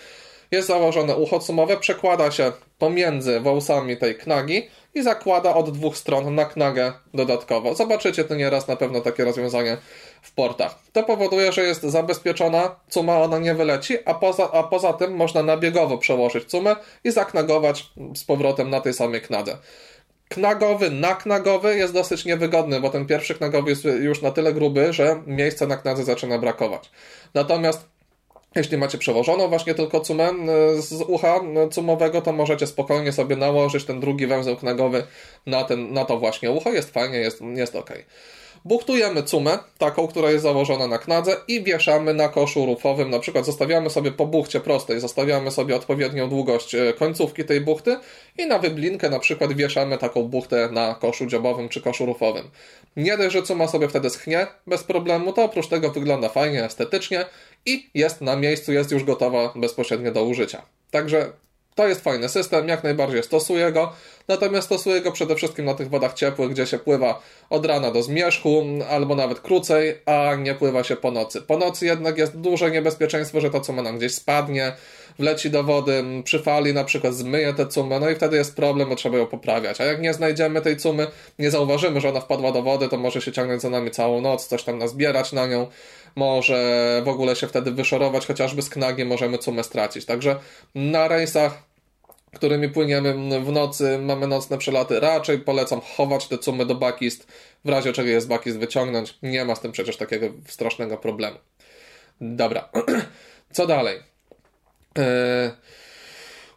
Jest 0.52 0.68
założone 0.68 1.16
ucho 1.16 1.40
cumowe, 1.40 1.78
przekłada 1.78 2.32
się 2.32 2.52
pomiędzy 2.78 3.40
wąsami 3.40 3.98
tej 3.98 4.16
knagi 4.16 4.70
i 4.94 5.04
zakłada 5.04 5.54
od 5.54 5.72
dwóch 5.72 5.98
stron 5.98 6.36
na 6.36 6.46
knagę 6.46 6.94
dodatkowo. 7.14 7.76
Zobaczycie 7.76 8.24
to 8.24 8.36
nieraz 8.36 8.68
na 8.68 8.76
pewno 8.76 9.02
takie 9.02 9.26
rozwiązanie 9.26 9.78
w 10.22 10.34
portach. 10.34 10.80
To 10.94 11.04
powoduje, 11.04 11.52
że 11.52 11.62
jest 11.64 11.84
zabezpieczona, 11.84 12.76
cuma 12.90 13.20
ona 13.20 13.40
nie 13.40 13.56
wyleci, 13.56 13.98
a 14.06 14.14
poza, 14.14 14.52
a 14.52 14.64
poza 14.64 14.94
tym 14.94 15.16
można 15.16 15.44
nabiegowo 15.44 15.98
przełożyć 15.98 16.46
cumę 16.46 16.76
i 17.04 17.12
zaknagować 17.12 17.90
z 18.16 18.24
powrotem 18.24 18.70
na 18.70 18.82
tej 18.82 18.94
samej 18.94 19.22
knadze. 19.22 19.58
Knagowy, 20.30 20.92
naknagowy 20.92 21.78
jest 21.78 21.94
dosyć 21.94 22.26
niewygodny, 22.26 22.82
bo 22.82 22.90
ten 22.90 23.06
pierwszy 23.06 23.36
knagowy 23.36 23.70
jest 23.70 23.84
już 23.84 24.22
na 24.22 24.32
tyle 24.32 24.54
gruby, 24.54 24.94
że 24.94 25.22
miejsca 25.28 25.68
na 25.68 25.78
knadze 25.78 26.04
zaczyna 26.04 26.38
brakować. 26.38 26.92
Natomiast 27.34 27.86
jeśli 28.56 28.78
macie 28.78 28.98
przełożoną 28.98 29.48
właśnie 29.48 29.76
tylko 29.76 30.00
cumę 30.00 30.24
e, 30.24 30.82
z 30.82 31.02
ucha 31.02 31.40
cumowego, 31.72 32.22
to 32.22 32.32
możecie 32.32 32.68
spokojnie 32.68 33.12
sobie 33.12 33.36
nałożyć 33.36 33.86
ten 33.86 34.00
drugi 34.00 34.28
węzeł 34.28 34.58
knagowy 34.58 35.04
na, 35.46 35.64
ten, 35.64 35.94
na 35.94 36.06
to 36.06 36.20
właśnie 36.20 36.52
ucho. 36.52 36.70
Jest 36.70 36.94
fajnie, 36.94 37.18
jest, 37.18 37.42
jest 37.42 37.76
ok. 37.76 37.94
Buchtujemy 38.66 39.24
cumę, 39.24 39.60
taką, 39.78 40.08
która 40.08 40.32
jest 40.32 40.44
założona 40.44 40.88
na 40.88 40.98
knadze 40.98 41.38
i 41.48 41.64
wieszamy 41.64 42.14
na 42.14 42.30
koszu 42.30 42.66
rufowym. 42.66 43.10
Na 43.10 43.20
przykład 43.20 43.46
zostawiamy 43.46 43.90
sobie 43.90 44.12
po 44.12 44.26
buchcie 44.26 44.60
prostej, 44.60 45.00
zostawiamy 45.00 45.52
sobie 45.52 45.76
odpowiednią 45.76 46.30
długość 46.30 46.76
e, 46.76 46.94
końcówki 46.94 47.44
tej 47.44 47.62
buchty 47.62 47.98
i 48.38 48.48
na 48.48 48.60
wyblinkę 48.60 49.10
na 49.10 49.20
przykład 49.20 49.54
wieszamy 49.54 49.98
taką 49.98 50.24
buchtę 50.24 50.70
na 50.72 50.96
koszu 50.96 51.26
dziobowym 51.26 51.70
czy 51.70 51.82
koszu 51.82 52.06
rufowym. 52.06 52.50
Nie 52.96 53.18
dość, 53.18 53.34
że 53.34 53.44
cuma 53.44 53.68
sobie 53.68 53.90
wtedy 53.90 54.10
schnie 54.10 54.48
bez 54.68 54.84
problemu, 54.84 55.34
to 55.34 55.44
oprócz 55.44 55.68
tego 55.68 55.90
wygląda 55.92 56.30
fajnie, 56.30 56.64
estetycznie 56.64 57.26
i 57.66 57.90
jest 57.94 58.22
na 58.22 58.36
miejscu, 58.36 58.74
jest 58.74 58.92
już 58.92 59.04
gotowa 59.04 59.54
bezpośrednio 59.56 60.12
do 60.12 60.24
użycia. 60.24 60.62
Także 60.92 61.32
to 61.76 61.88
jest 61.88 62.02
fajny 62.02 62.30
system, 62.30 62.68
jak 62.68 62.84
najbardziej 62.84 63.24
stosuję 63.24 63.72
go, 63.72 63.94
natomiast 64.28 64.68
stosuję 64.68 65.02
go 65.02 65.12
przede 65.12 65.36
wszystkim 65.36 65.66
na 65.66 65.74
tych 65.74 65.90
wodach 65.90 66.14
ciepłych, 66.14 66.52
gdzie 66.52 66.66
się 66.66 66.80
pływa 66.80 67.22
od 67.50 67.66
rana 67.66 67.92
do 67.92 68.04
zmierzchu, 68.04 68.64
albo 68.90 69.16
nawet 69.16 69.40
krócej, 69.40 69.98
a 70.06 70.36
nie 70.36 70.56
pływa 70.56 70.84
się 70.84 70.96
po 70.96 71.12
nocy. 71.12 71.42
Po 71.42 71.58
nocy 71.58 71.86
jednak 71.86 72.18
jest 72.18 72.38
duże 72.38 72.72
niebezpieczeństwo, 72.72 73.42
że 73.42 73.50
ta 73.50 73.60
cuma 73.60 73.82
nam 73.82 73.98
gdzieś 73.98 74.16
spadnie, 74.16 74.74
wleci 75.20 75.50
do 75.50 75.64
wody, 75.64 76.04
przy 76.24 76.40
fali 76.40 76.74
na 76.74 76.84
przykład 76.84 77.14
zmyje 77.14 77.54
tę 77.54 77.68
cumę, 77.68 78.00
no 78.00 78.10
i 78.10 78.16
wtedy 78.16 78.38
jest 78.38 78.56
problem, 78.56 78.90
bo 78.90 78.96
trzeba 78.96 79.18
ją 79.18 79.28
poprawiać. 79.28 79.82
A 79.82 79.86
jak 79.86 80.02
nie 80.02 80.14
znajdziemy 80.14 80.62
tej 80.62 80.78
cumy, 80.78 81.08
nie 81.40 81.52
zauważymy, 81.52 82.02
że 82.02 82.10
ona 82.10 82.20
wpadła 82.20 82.52
do 82.52 82.62
wody, 82.62 82.90
to 82.90 82.98
może 82.98 83.22
się 83.22 83.32
ciągnąć 83.32 83.62
za 83.62 83.70
nami 83.70 83.92
całą 83.92 84.22
noc, 84.22 84.48
coś 84.48 84.64
tam 84.64 84.78
nazbierać 84.78 85.32
na 85.32 85.48
nią, 85.48 85.68
może 86.16 87.02
w 87.06 87.08
ogóle 87.08 87.36
się 87.36 87.48
wtedy 87.48 87.72
wyszorować, 87.72 88.28
chociażby 88.28 88.62
z 88.62 88.70
knagi 88.70 89.06
możemy 89.06 89.38
cumę 89.38 89.64
stracić. 89.64 90.06
Także 90.06 90.36
na 90.76 91.08
rejsach 91.08 91.71
którymi 92.36 92.70
płyniemy 92.70 93.14
w 93.40 93.52
nocy, 93.52 93.98
mamy 93.98 94.28
nocne 94.28 94.58
przeloty, 94.58 95.00
raczej 95.00 95.40
polecam 95.40 95.82
chować 95.82 96.28
te 96.28 96.38
cumy 96.38 96.66
do 96.66 96.76
bakist, 96.76 97.28
w 97.66 97.70
razie 97.70 97.94
czego 97.94 98.10
jest 98.10 98.28
bakist 98.28 98.58
wyciągnąć. 98.58 99.18
Nie 99.24 99.46
ma 99.46 99.56
z 99.56 99.62
tym 99.62 99.72
przecież 99.72 99.98
takiego 99.98 100.28
strasznego 100.48 100.98
problemu. 100.98 101.38
Dobra, 102.22 102.70
co 103.54 103.68
dalej? 103.68 104.00
Yy... 104.98 105.04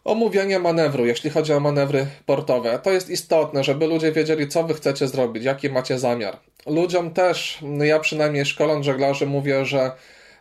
Omówienie 0.05 0.59
manewru, 0.59 1.05
jeśli 1.05 1.29
chodzi 1.29 1.53
o 1.53 1.59
manewry 1.59 2.07
portowe, 2.25 2.79
to 2.79 2.91
jest 2.91 3.09
istotne, 3.09 3.63
żeby 3.63 3.87
ludzie 3.87 4.11
wiedzieli, 4.11 4.47
co 4.47 4.63
wy 4.63 4.73
chcecie 4.73 5.07
zrobić, 5.07 5.43
jaki 5.43 5.69
macie 5.69 5.99
zamiar. 5.99 6.37
Ludziom 6.65 7.13
też, 7.13 7.59
ja 7.79 7.99
przynajmniej 7.99 8.45
szkoląc 8.45 8.85
żeglarzy 8.85 9.25
mówię, 9.25 9.65
że 9.65 9.91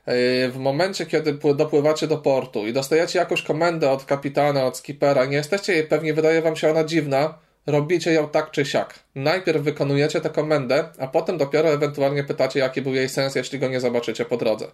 w 0.06 0.56
momencie, 0.56 1.06
kiedy 1.06 1.38
dopływacie 1.54 2.06
do 2.06 2.18
portu 2.18 2.66
i 2.66 2.72
dostajecie 2.72 3.18
jakąś 3.18 3.42
komendę 3.42 3.90
od 3.90 4.04
kapitana, 4.04 4.64
od 4.64 4.76
skipera, 4.76 5.24
nie 5.24 5.36
jesteście 5.36 5.72
jej 5.72 5.84
pewni, 5.84 6.12
wydaje 6.12 6.42
wam 6.42 6.56
się 6.56 6.70
ona 6.70 6.84
dziwna, 6.84 7.38
robicie 7.66 8.12
ją 8.12 8.28
tak 8.28 8.50
czy 8.50 8.64
siak. 8.64 8.94
Najpierw 9.14 9.62
wykonujecie 9.62 10.20
tę 10.20 10.30
komendę, 10.30 10.84
a 10.98 11.06
potem 11.06 11.38
dopiero 11.38 11.68
ewentualnie 11.68 12.24
pytacie, 12.24 12.60
jaki 12.60 12.82
był 12.82 12.94
jej 12.94 13.08
sens, 13.08 13.34
jeśli 13.34 13.58
go 13.58 13.68
nie 13.68 13.80
zobaczycie 13.80 14.24
po 14.24 14.36
drodze. 14.36 14.66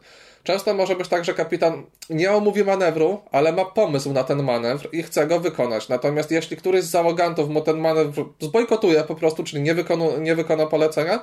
Często 0.43 0.75
może 0.75 0.97
być 0.97 1.09
tak, 1.09 1.25
że 1.25 1.35
kapitan 1.35 1.87
nie 2.11 2.33
omówi 2.33 2.65
manewru, 2.65 3.21
ale 3.33 3.53
ma 3.53 3.65
pomysł 3.65 4.13
na 4.13 4.25
ten 4.25 4.43
manewr 4.43 4.89
i 4.93 5.03
chce 5.03 5.27
go 5.27 5.41
wykonać. 5.41 5.89
Natomiast 5.89 6.31
jeśli 6.31 6.57
któryś 6.57 6.85
z 6.85 6.91
załogantów 6.91 7.49
mu 7.49 7.61
ten 7.61 7.79
manewr 7.79 8.25
zbojkotuje 8.41 9.03
po 9.03 9.15
prostu, 9.15 9.45
czyli 9.45 9.63
nie, 9.63 9.75
wykonu, 9.75 10.21
nie 10.21 10.35
wykona 10.35 10.67
polecenia, 10.67 11.21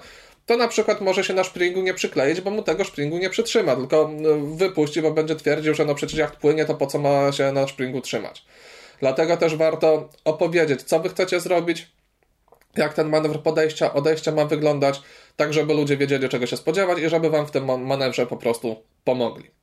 to 0.47 0.57
na 0.57 0.67
przykład 0.67 1.01
może 1.01 1.23
się 1.23 1.33
na 1.33 1.43
szpringu 1.43 1.81
nie 1.81 1.93
przykleić, 1.93 2.41
bo 2.41 2.51
mu 2.51 2.63
tego 2.63 2.83
szpringu 2.83 3.17
nie 3.17 3.29
przytrzyma, 3.29 3.75
tylko 3.75 4.11
no, 4.13 4.29
wypuści, 4.55 5.01
bo 5.01 5.11
będzie 5.11 5.35
twierdził, 5.35 5.73
że 5.73 5.85
no 5.85 5.95
przecież 5.95 6.19
jak 6.19 6.35
płynie, 6.35 6.65
to 6.65 6.75
po 6.75 6.87
co 6.87 6.99
ma 6.99 7.31
się 7.31 7.51
na 7.51 7.67
szpringu 7.67 8.01
trzymać. 8.01 8.45
Dlatego 8.99 9.37
też 9.37 9.55
warto 9.55 10.09
opowiedzieć, 10.25 10.83
co 10.83 10.99
wy 10.99 11.09
chcecie 11.09 11.39
zrobić, 11.39 11.87
jak 12.77 12.93
ten 12.93 13.09
manewr 13.09 13.43
podejścia, 13.43 13.93
odejścia 13.93 14.31
ma 14.31 14.45
wyglądać, 14.45 15.01
tak 15.35 15.53
żeby 15.53 15.73
ludzie 15.73 15.97
wiedzieli, 15.97 16.29
czego 16.29 16.45
się 16.47 16.57
spodziewać 16.57 16.99
i 16.99 17.09
żeby 17.09 17.29
wam 17.29 17.45
w 17.47 17.51
tym 17.51 17.85
manewrze 17.85 18.27
po 18.27 18.37
prostu 18.37 18.83
pomogli. 19.03 19.56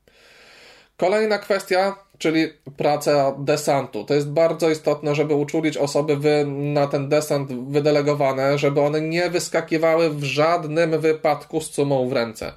Kolejna 0.97 1.39
kwestia, 1.39 1.97
czyli 2.19 2.49
praca 2.77 3.35
desantu. 3.39 4.05
To 4.05 4.15
jest 4.15 4.31
bardzo 4.31 4.71
istotne, 4.71 5.15
żeby 5.15 5.35
uczulić 5.35 5.77
osoby 5.77 6.17
wy, 6.17 6.45
na 6.47 6.87
ten 6.87 7.09
desant 7.09 7.53
wydelegowane, 7.53 8.59
żeby 8.59 8.81
one 8.81 9.01
nie 9.01 9.31
wyskakiwały 9.31 10.11
w 10.11 10.25
żadnym 10.25 11.01
wypadku 11.01 11.61
z 11.61 11.71
cumą 11.71 12.09
w 12.09 12.13
ręce. 12.13 12.53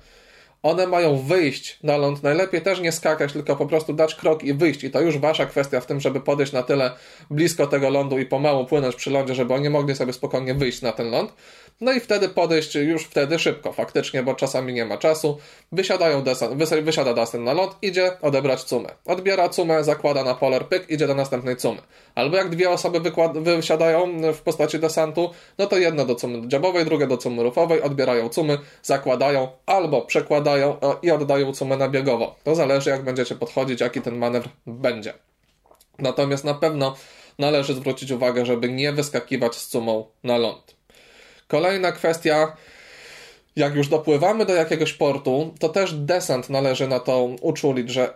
One 0.64 0.88
mają 0.88 1.18
wyjść 1.18 1.80
na 1.84 1.98
ląd, 1.98 2.24
najlepiej 2.24 2.62
też 2.62 2.80
nie 2.80 2.92
skakać, 2.92 3.34
tylko 3.34 3.56
po 3.56 3.66
prostu 3.66 3.94
dać 3.94 4.16
krok 4.16 4.44
i 4.44 4.54
wyjść. 4.54 4.84
I 4.84 4.92
to 4.92 5.02
już 5.02 5.18
wasza 5.18 5.46
kwestia 5.46 5.82
w 5.82 5.86
tym, 5.86 6.00
żeby 6.00 6.22
podejść 6.22 6.54
na 6.54 6.64
tyle 6.64 6.92
blisko 7.32 7.68
tego 7.68 7.90
lądu 7.90 8.20
i 8.20 8.26
pomału 8.26 8.66
płynąć 8.66 8.96
przy 8.96 9.12
lądzie, 9.12 9.36
żeby 9.36 9.54
oni 9.54 9.70
mogli 9.70 9.96
sobie 9.96 10.14
spokojnie 10.14 10.54
wyjść 10.54 10.82
na 10.82 10.92
ten 10.92 11.12
ląd. 11.12 11.34
No 11.82 11.92
i 11.92 12.00
wtedy 12.00 12.30
podejść 12.30 12.76
już 12.76 13.04
wtedy 13.04 13.40
szybko, 13.40 13.74
faktycznie, 13.74 14.24
bo 14.24 14.34
czasami 14.34 14.74
nie 14.74 14.86
ma 14.86 14.98
czasu. 14.98 15.38
Wysiadają 15.72 16.24
desant, 16.24 16.64
wysiada 16.84 17.14
desant 17.14 17.44
na 17.44 17.54
ląd, 17.54 17.76
idzie 17.82 18.22
odebrać 18.22 18.64
cumę. 18.64 18.90
Odbiera 19.06 19.50
cumę, 19.50 19.84
zakłada 19.84 20.24
na 20.24 20.36
poler, 20.36 20.66
pyk, 20.66 20.90
idzie 20.90 21.08
do 21.08 21.16
następnej 21.16 21.56
cumy. 21.56 21.82
Albo 22.16 22.38
jak 22.38 22.50
dwie 22.50 22.70
osoby 22.70 23.00
wykład, 23.00 23.38
wysiadają 23.38 24.34
w 24.34 24.42
postaci 24.42 24.80
desantu, 24.80 25.30
no 25.58 25.68
to 25.68 25.78
jedno 25.78 26.06
do 26.06 26.16
cumy 26.16 26.48
dziabowej, 26.48 26.86
drugie 26.86 27.08
do 27.08 27.18
cumy 27.18 27.44
rufowej, 27.44 27.82
odbierają 27.82 28.30
cumy, 28.30 28.58
zakładają 28.84 29.48
albo 29.66 30.02
przekładają 30.02 30.78
i 31.02 31.12
oddają 31.12 31.54
cumę 31.54 31.78
na 31.78 31.90
biegowo. 31.90 32.36
To 32.44 32.56
zależy 32.56 32.90
jak 32.90 33.04
będziecie 33.04 33.36
podchodzić, 33.36 33.82
jaki 33.82 34.02
ten 34.02 34.18
manewr 34.18 34.50
będzie. 34.66 35.14
Natomiast 36.00 36.44
na 36.44 36.54
pewno 36.54 36.96
należy 37.40 37.74
zwrócić 37.74 38.12
uwagę, 38.12 38.46
żeby 38.46 38.70
nie 38.70 38.92
wyskakiwać 38.92 39.56
z 39.56 39.68
cumą 39.68 40.06
na 40.24 40.38
ląd. 40.38 40.77
Kolejna 41.48 41.92
kwestia, 41.92 42.58
jak 43.56 43.76
już 43.76 43.88
dopływamy 43.88 44.46
do 44.46 44.54
jakiegoś 44.54 44.94
portu, 44.94 45.54
to 45.60 45.70
też 45.70 45.94
desant 45.94 46.50
należy 46.50 46.88
na 46.88 47.00
to 47.00 47.30
uczulić, 47.42 47.90
że 47.90 48.14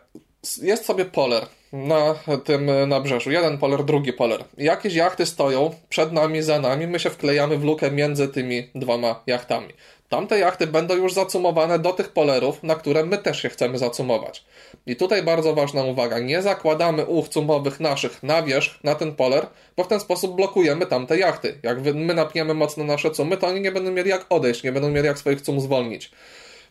jest 0.62 0.86
sobie 0.86 1.06
poler 1.06 1.46
na 1.74 2.16
tym 2.46 2.72
nabrzeżu. 2.88 3.32
Jeden 3.32 3.58
poler, 3.58 3.84
drugi 3.84 4.14
poler. 4.14 4.44
Jakieś 4.58 4.94
jachty 4.94 5.26
stoją 5.26 5.76
przed 5.90 6.12
nami, 6.12 6.42
za 6.42 6.60
nami, 6.60 6.88
my 6.88 7.00
się 7.00 7.10
wklejamy 7.10 7.58
w 7.58 7.64
lukę 7.64 7.92
między 7.92 8.28
tymi 8.28 8.70
dwoma 8.76 9.24
jachtami. 9.28 9.74
Tamte 10.12 10.40
jachty 10.40 10.68
będą 10.68 10.96
już 10.96 11.14
zacumowane 11.14 11.80
do 11.80 11.94
tych 11.94 12.10
polerów, 12.10 12.64
na 12.64 12.76
które 12.76 13.06
my 13.06 13.18
też 13.18 13.42
się 13.42 13.50
chcemy 13.50 13.78
zacumować. 13.78 14.44
I 14.86 14.96
tutaj 14.96 15.24
bardzo 15.24 15.54
ważna 15.54 15.84
uwaga, 15.84 16.20
nie 16.20 16.42
zakładamy 16.42 17.06
uch 17.06 17.30
cumowych 17.30 17.80
naszych 17.80 18.24
na 18.24 18.44
wierzch, 18.44 18.84
na 18.84 18.96
ten 18.96 19.16
poler, 19.16 19.48
bo 19.78 19.84
w 19.84 19.88
ten 19.88 20.00
sposób 20.00 20.36
blokujemy 20.36 20.86
tamte 20.86 21.18
jachty. 21.18 21.60
Jak 21.64 21.96
my 21.96 22.14
napniemy 22.14 22.54
mocno 22.54 22.84
nasze 22.84 23.12
cumy, 23.12 23.38
to 23.38 23.48
oni 23.48 23.62
nie 23.62 23.72
będą 23.72 23.92
mieli 23.92 24.10
jak 24.10 24.26
odejść, 24.30 24.64
nie 24.64 24.72
będą 24.72 24.90
mieli 24.90 25.08
jak 25.08 25.20
swoich 25.20 25.42
cum 25.42 25.62
zwolnić. 25.62 26.12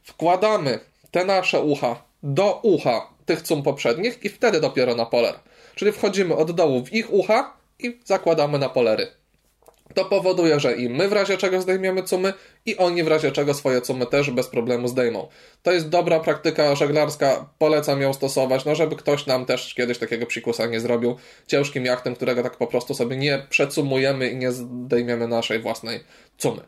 Wkładamy 0.02 0.78
te 1.10 1.24
nasze 1.24 1.60
ucha 1.60 2.02
do 2.22 2.60
ucha 2.62 3.08
tych 3.26 3.42
cum 3.42 3.62
poprzednich 3.62 4.24
i 4.24 4.28
wtedy 4.28 4.60
dopiero 4.60 4.94
na 4.94 5.06
poler. 5.06 5.34
Czyli 5.74 5.92
wchodzimy 5.92 6.36
od 6.36 6.52
dołu 6.52 6.84
w 6.84 6.92
ich 6.92 7.12
ucha 7.12 7.56
i 7.78 7.98
zakładamy 8.04 8.58
na 8.58 8.68
polery. 8.68 9.19
To 9.94 10.04
powoduje, 10.04 10.60
że 10.60 10.76
i 10.76 10.88
my 10.88 11.08
w 11.08 11.12
razie 11.12 11.36
czego 11.36 11.60
zdejmiemy 11.60 12.02
cumy 12.02 12.32
i 12.66 12.76
oni 12.76 13.02
w 13.02 13.08
razie 13.08 13.32
czego 13.32 13.54
swoje 13.54 13.80
cumy 13.80 14.06
też 14.06 14.30
bez 14.30 14.48
problemu 14.48 14.88
zdejmą. 14.88 15.28
To 15.62 15.72
jest 15.72 15.88
dobra 15.88 16.20
praktyka 16.20 16.74
żeglarska, 16.74 17.46
polecam 17.58 18.00
ją 18.00 18.12
stosować, 18.12 18.64
no 18.64 18.74
żeby 18.74 18.96
ktoś 18.96 19.26
nam 19.26 19.46
też 19.46 19.74
kiedyś 19.74 19.98
takiego 19.98 20.26
psikusa 20.26 20.66
nie 20.66 20.80
zrobił 20.80 21.16
ciężkim 21.46 21.84
jachtem, 21.84 22.14
którego 22.14 22.42
tak 22.42 22.56
po 22.56 22.66
prostu 22.66 22.94
sobie 22.94 23.16
nie 23.16 23.46
przecumujemy 23.50 24.30
i 24.30 24.36
nie 24.36 24.52
zdejmiemy 24.52 25.28
naszej 25.28 25.60
własnej 25.60 26.00
cumy. 26.38 26.62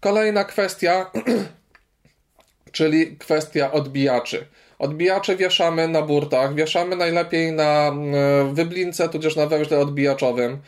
Kolejna 0.00 0.44
kwestia, 0.44 1.10
czyli 2.72 3.16
kwestia 3.16 3.72
odbijaczy. 3.72 4.46
Odbijacze 4.78 5.36
wieszamy 5.36 5.88
na 5.88 6.02
burtach, 6.02 6.54
wieszamy 6.54 6.96
najlepiej 6.96 7.52
na 7.52 7.88
e, 7.88 7.94
wyblince, 8.52 9.08
tudzież 9.08 9.36
na 9.36 9.46
węźle 9.46 9.78
odbijaczowym. 9.78 10.58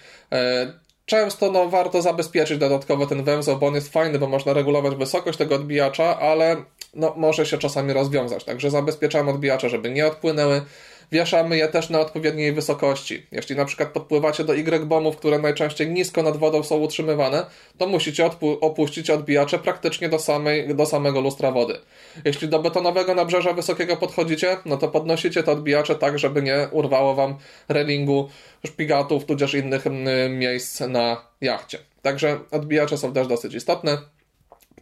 Często 1.09 1.53
no, 1.53 1.69
warto 1.69 2.03
zabezpieczyć 2.03 2.59
dodatkowo 2.59 3.07
ten 3.07 3.25
węzeł, 3.25 3.59
bo 3.59 3.67
on 3.67 3.75
jest 3.75 3.93
fajny, 3.93 4.19
bo 4.19 4.27
można 4.27 4.53
regulować 4.53 4.95
wysokość 4.95 5.38
tego 5.38 5.55
odbijacza, 5.55 6.19
ale 6.19 6.57
no, 6.95 7.15
może 7.17 7.47
się 7.47 7.59
czasami 7.59 7.93
rozwiązać. 7.93 8.45
Także 8.45 8.71
zabezpieczamy 8.71 9.31
odbijacze, 9.31 9.69
żeby 9.69 9.91
nie 9.91 10.07
odpłynęły 10.07 10.62
wieszamy 11.12 11.57
je 11.57 11.69
też 11.69 11.91
na 11.91 12.00
odpowiedniej 12.00 12.53
wysokości. 12.53 13.27
Jeśli 13.33 13.57
na 13.57 13.65
przykład 13.65 13.88
podpływacie 13.88 14.45
do 14.45 14.55
Y-bombów, 14.55 15.17
które 15.17 15.38
najczęściej 15.38 15.88
nisko 15.88 16.23
nad 16.23 16.37
wodą 16.37 16.62
są 16.62 16.77
utrzymywane, 16.77 17.47
to 17.79 17.87
musicie 17.87 18.31
opuścić 18.61 19.11
odbijacze 19.11 19.59
praktycznie 19.59 20.09
do, 20.09 20.19
samej, 20.19 20.75
do 20.75 20.87
samego 20.87 21.21
lustra 21.21 21.50
wody. 21.50 21.79
Jeśli 22.25 22.49
do 22.49 22.59
betonowego 22.59 23.15
nabrzeża 23.15 23.53
wysokiego 23.53 23.97
podchodzicie, 23.97 24.57
no 24.65 24.77
to 24.77 24.88
podnosicie 24.88 25.43
te 25.43 25.53
odbijacze 25.53 25.95
tak, 25.95 26.19
żeby 26.19 26.43
nie 26.43 26.69
urwało 26.71 27.15
wam 27.15 27.35
relingu, 27.69 28.29
szpigatów, 28.67 29.25
tudzież 29.25 29.55
innych 29.55 29.87
mm, 29.87 30.38
miejsc 30.38 30.81
na 30.81 31.25
jachcie. 31.41 31.79
Także 32.03 32.38
odbijacze 32.50 32.99
są 32.99 33.12
też 33.12 33.27
dosyć 33.27 33.55
istotne 33.55 33.99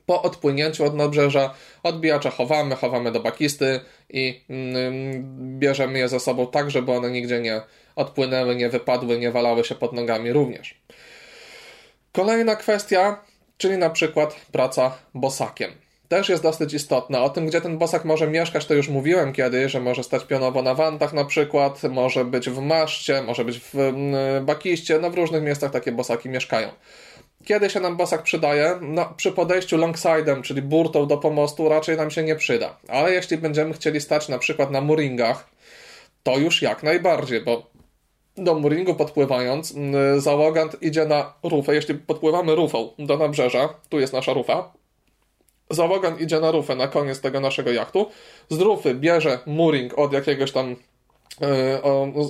po 0.07 0.23
odpłynięciu 0.23 0.85
od 0.85 0.95
nabrzeża 0.95 1.55
odbijacza 1.83 2.31
chowamy, 2.31 2.77
chowamy 2.77 3.13
do 3.13 3.21
bakisty 3.21 3.81
i 4.11 4.41
mm, 4.51 5.59
bierzemy 5.59 5.99
je 5.99 6.09
ze 6.09 6.21
sobą 6.21 6.47
tak, 6.47 6.71
żeby 6.71 6.93
one 6.93 7.11
nigdzie 7.11 7.41
nie 7.41 7.61
odpłynęły, 7.97 8.57
nie 8.57 8.69
wypadły, 8.69 9.19
nie 9.19 9.31
walały 9.31 9.65
się 9.65 9.75
pod 9.75 9.93
nogami 9.93 10.33
również. 10.33 10.81
Kolejna 12.13 12.57
kwestia, 12.57 13.25
czyli 13.59 13.79
na 13.79 13.91
przykład 13.91 14.47
praca 14.53 14.99
bosakiem. 15.15 15.71
Też 16.09 16.29
jest 16.29 16.43
dosyć 16.43 16.75
istotna. 16.75 17.23
O 17.23 17.31
tym, 17.31 17.47
gdzie 17.47 17.61
ten 17.61 17.79
bosak 17.79 18.05
może 18.05 18.27
mieszkać, 18.27 18.67
to 18.67 18.75
już 18.75 18.89
mówiłem 18.89 19.33
kiedyś, 19.33 19.73
że 19.73 19.81
może 19.81 20.05
stać 20.05 20.25
pionowo 20.25 20.63
na 20.63 20.75
wantach 20.75 21.13
na 21.13 21.25
przykład, 21.25 21.83
może 21.83 22.25
być 22.25 22.51
w 22.51 22.61
maszcie, 22.61 23.23
może 23.23 23.45
być 23.45 23.61
w 23.61 23.75
mm, 23.75 24.47
bakiście, 24.47 24.99
no 24.99 25.11
w 25.11 25.15
różnych 25.15 25.43
miejscach 25.43 25.73
takie 25.73 25.93
bosaki 25.93 26.29
mieszkają. 26.29 26.69
Kiedy 27.47 27.71
się 27.71 27.81
nam 27.81 27.97
bosak 27.97 28.23
przydaje? 28.23 28.79
No, 28.81 29.15
przy 29.17 29.33
podejściu 29.33 29.79
longside'em, 29.79 30.43
czyli 30.43 30.63
burtą 30.63 31.07
do 31.07 31.17
pomostu, 31.17 31.69
raczej 31.69 31.97
nam 31.97 32.11
się 32.11 32.23
nie 32.23 32.37
przyda. 32.37 32.77
Ale 32.89 33.13
jeśli 33.13 33.39
będziemy 33.39 33.75
chcieli 33.75 34.01
stać 34.01 34.29
na 34.29 34.39
przykład 34.39 34.71
na 34.71 34.81
mooringach, 34.81 35.49
to 36.23 36.39
już 36.39 36.63
jak 36.63 36.83
najbardziej, 36.83 37.41
bo 37.41 37.71
do 38.37 38.55
mooringu 38.55 38.95
podpływając, 38.95 39.75
mm, 39.75 40.21
załogant 40.21 40.83
idzie 40.83 41.05
na 41.05 41.33
rufę. 41.43 41.75
Jeśli 41.75 41.95
podpływamy 41.95 42.55
rufą 42.55 42.91
do 42.99 43.17
nabrzeża, 43.17 43.69
tu 43.89 44.01
jest 44.01 44.13
nasza 44.13 44.33
rufa, 44.33 44.73
załogant 45.71 46.21
idzie 46.21 46.41
na 46.41 46.51
rufę 46.51 46.75
na 46.75 46.89
koniec 46.89 47.21
tego 47.21 47.41
naszego 47.41 47.73
jachtu, 47.73 48.11
z 48.51 48.61
rufy 48.61 48.95
bierze 48.95 49.39
mooring 49.47 49.99
od 49.99 50.13
jakiegoś 50.13 50.53
tam 50.53 50.77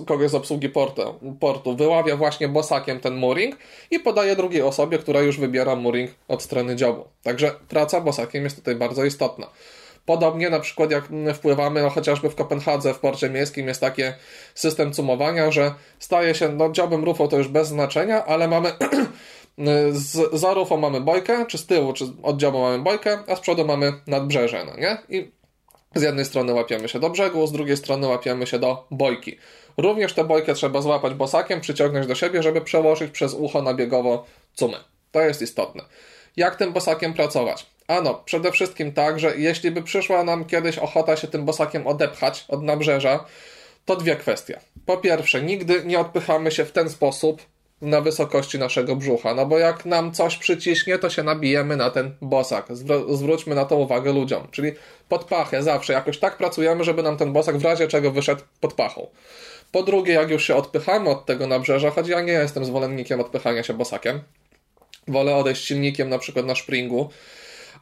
kogoś 0.07 0.31
z 0.31 0.35
obsługi 0.35 0.69
portu, 0.69 1.15
portu 1.41 1.77
wyławia 1.77 2.17
właśnie 2.17 2.49
bosakiem 2.49 3.01
ten 3.01 3.17
mooring 3.17 3.57
i 3.91 4.01
podaje 4.01 4.37
drugiej 4.37 4.63
osobie, 4.63 4.99
która 4.99 5.21
już 5.21 5.39
wybiera 5.39 5.77
mooring 5.77 6.11
od 6.29 6.43
strony 6.43 6.77
dziobu. 6.77 7.05
Także 7.23 7.55
praca 7.69 8.01
bosakiem 8.01 8.45
jest 8.45 8.57
tutaj 8.57 8.77
bardzo 8.77 9.05
istotna. 9.05 9.47
Podobnie 10.07 10.51
na 10.51 10.61
przykład 10.61 10.91
jak 10.91 11.09
wpływamy, 11.35 11.83
no 11.83 11.91
chociażby 11.91 12.31
w 12.31 12.35
Kopenhadze, 12.35 12.95
w 12.95 12.99
porcie 12.99 13.31
miejskim 13.31 13.69
jest 13.69 13.81
taki 13.81 14.03
system 14.55 14.93
cumowania, 14.93 15.51
że 15.51 15.75
staje 15.99 16.35
się, 16.35 16.49
no 16.49 16.71
dziobem 16.73 17.05
rufą 17.05 17.29
to 17.29 17.39
już 17.39 17.49
bez 17.49 17.69
znaczenia, 17.69 18.25
ale 18.25 18.49
mamy 18.49 18.73
z, 19.93 20.33
za 20.33 20.55
rufą 20.55 20.77
mamy 20.77 21.01
bojkę, 21.01 21.47
czy 21.47 21.59
z 21.59 21.67
tyłu, 21.67 21.93
czy 21.93 22.05
od 22.23 22.37
dziobu 22.37 22.61
mamy 22.61 22.79
bojkę, 22.79 23.19
a 23.29 23.37
z 23.37 23.41
przodu 23.41 23.65
mamy 23.65 23.93
nadbrzeże, 24.07 24.65
no 24.65 24.77
nie? 24.77 24.99
I 25.09 25.31
z 25.97 26.03
jednej 26.03 26.25
strony 26.25 26.53
łapiemy 26.53 26.89
się 26.89 27.01
do 27.01 27.11
brzegu, 27.11 27.47
z 27.47 27.53
drugiej 27.53 27.77
strony 27.77 28.07
łapiemy 28.07 28.47
się 28.47 28.59
do 28.59 28.87
bojki. 28.91 29.39
Również 29.77 30.13
tę 30.13 30.25
bojkę 30.25 30.55
trzeba 30.55 30.83
złapać 30.83 31.15
bosakiem, 31.15 31.61
przyciągnąć 31.61 32.07
do 32.07 32.15
siebie, 32.15 32.43
żeby 32.43 32.61
przełożyć 32.61 33.11
przez 33.11 33.35
ucho 33.35 33.63
na 33.63 33.75
biegowo 33.75 34.27
cumę. 34.55 34.79
To 35.13 35.21
jest 35.21 35.43
istotne. 35.43 35.85
Jak 36.37 36.57
tym 36.57 36.73
bosakiem 36.73 37.15
pracować? 37.15 37.67
Ano, 37.89 38.23
przede 38.25 38.53
wszystkim 38.53 38.93
tak, 38.93 39.21
że 39.21 39.37
jeśli 39.37 39.71
by 39.71 39.83
przyszła 39.83 40.25
nam 40.25 40.45
kiedyś 40.45 40.79
ochota 40.79 41.17
się 41.17 41.29
tym 41.29 41.45
bosakiem 41.45 41.87
odepchać 41.87 42.45
od 42.49 42.63
nabrzeża, 42.63 43.25
to 43.85 43.97
dwie 43.97 44.17
kwestie. 44.17 44.61
Po 44.87 44.97
pierwsze, 44.97 45.43
nigdy 45.43 45.83
nie 45.85 45.99
odpychamy 45.99 46.51
się 46.51 46.65
w 46.65 46.73
ten 46.73 46.91
sposób, 46.91 47.43
na 47.87 48.01
wysokości 48.01 48.59
naszego 48.59 48.97
brzucha, 48.97 49.35
no 49.35 49.47
bo 49.47 49.59
jak 49.59 49.87
nam 49.87 50.13
coś 50.13 50.37
przyciśnie, 50.37 50.99
to 50.99 51.11
się 51.11 51.23
nabijemy 51.23 51.77
na 51.77 51.91
ten 51.91 52.15
bosak. 52.21 52.67
zwróćmy 53.09 53.55
na 53.55 53.65
to 53.65 53.77
uwagę 53.77 54.13
ludziom, 54.13 54.49
czyli 54.51 54.73
pod 55.09 55.25
pachę 55.25 55.63
zawsze 55.63 55.93
jakoś 55.93 56.19
tak 56.19 56.37
pracujemy, 56.37 56.85
żeby 56.85 57.03
nam 57.03 57.17
ten 57.17 57.33
bosak 57.33 57.59
w 57.59 57.65
razie 57.65 57.89
czego 57.89 58.11
wyszedł 58.11 58.43
pod 58.61 58.73
pachą. 58.73 59.07
Po 59.73 59.83
drugie, 59.83 60.15
jak 60.15 60.31
już 60.31 60.45
się 60.45 60.57
odpychamy 60.57 61.11
od 61.11 61.27
tego 61.27 61.47
nabrzeża, 61.47 61.91
choć 61.91 62.09
ja 62.09 62.21
nie 62.21 62.33
jestem 62.33 62.65
zwolennikiem 62.65 63.21
odpychania 63.21 63.63
się 63.63 63.75
bosakiem, 63.75 64.21
wolę 65.09 65.37
odejść 65.37 65.65
silnikiem 65.65 66.09
na 66.09 66.19
przykład 66.19 66.47
na 66.47 66.55
springu, 66.55 67.11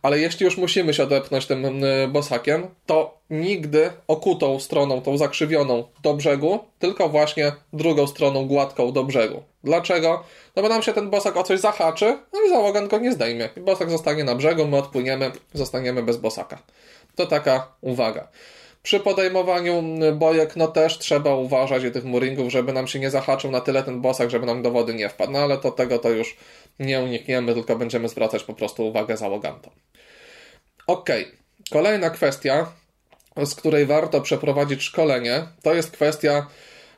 ale 0.05 0.19
jeśli 0.19 0.45
już 0.45 0.57
musimy 0.57 0.95
się 0.95 1.03
odepchnąć 1.03 1.47
tym 1.47 1.85
y, 1.85 2.09
bosakiem, 2.09 2.67
to 2.87 3.19
nigdy 3.31 3.91
okutą 4.09 4.61
stroną, 4.61 5.01
tą 5.01 5.17
zakrzywioną 5.17 5.85
do 6.03 6.15
brzegu, 6.15 6.59
tylko 6.79 7.09
właśnie 7.09 7.53
drugą 7.73 8.07
stroną 8.07 8.47
gładką 8.47 8.93
do 8.93 9.05
brzegu. 9.05 9.43
Dlaczego? 9.65 10.25
No 10.57 10.63
bo 10.63 10.69
nam 10.69 10.83
się 10.83 10.93
ten 10.93 11.11
bosak 11.11 11.37
o 11.37 11.43
coś 11.43 11.61
zahaczy, 11.61 12.19
no 12.33 12.41
i 12.47 12.49
załogan 12.49 12.89
go 12.89 12.99
nie 12.99 13.13
zdejmie. 13.13 13.49
I 13.57 13.61
bosak 13.61 13.91
zostanie 13.91 14.25
na 14.25 14.35
brzegu, 14.35 14.67
my 14.67 14.77
odpłyniemy, 14.77 15.33
zostaniemy 15.55 16.03
bez 16.03 16.17
bosaka. 16.17 16.59
To 17.15 17.27
taka 17.27 17.69
uwaga. 17.81 18.29
Przy 18.83 19.01
podejmowaniu 19.01 19.83
bojek, 20.13 20.57
no 20.57 20.69
też 20.69 20.99
trzeba 20.99 21.35
uważać 21.35 21.85
i 21.85 21.91
tych 21.91 22.05
mooringów, 22.05 22.53
żeby 22.53 22.73
nam 22.73 22.87
się 22.87 22.99
nie 22.99 23.11
zahaczył 23.11 23.51
na 23.51 23.61
tyle 23.61 23.83
ten 23.83 24.01
bosak, 24.01 24.31
żeby 24.31 24.47
nam 24.47 24.63
do 24.63 24.71
wody 24.71 24.95
nie 24.95 25.09
wpadł. 25.09 25.33
No 25.33 25.39
ale 25.39 25.59
to 25.59 25.71
tego 25.71 25.99
to 25.99 26.11
już 26.11 26.37
nie 26.79 27.01
unikniemy, 27.01 27.55
tylko 27.55 27.77
będziemy 27.77 28.09
zwracać 28.09 28.45
po 28.45 28.55
prostu 28.55 28.89
uwagę 28.89 29.17
załogantom. 29.17 29.73
Ok, 30.87 31.09
kolejna 31.71 32.11
kwestia, 32.11 32.73
z 33.37 33.55
której 33.55 33.87
warto 33.87 34.21
przeprowadzić 34.21 34.83
szkolenie, 34.83 35.47
to 35.63 35.75
jest 35.75 35.91
kwestia 35.91 36.47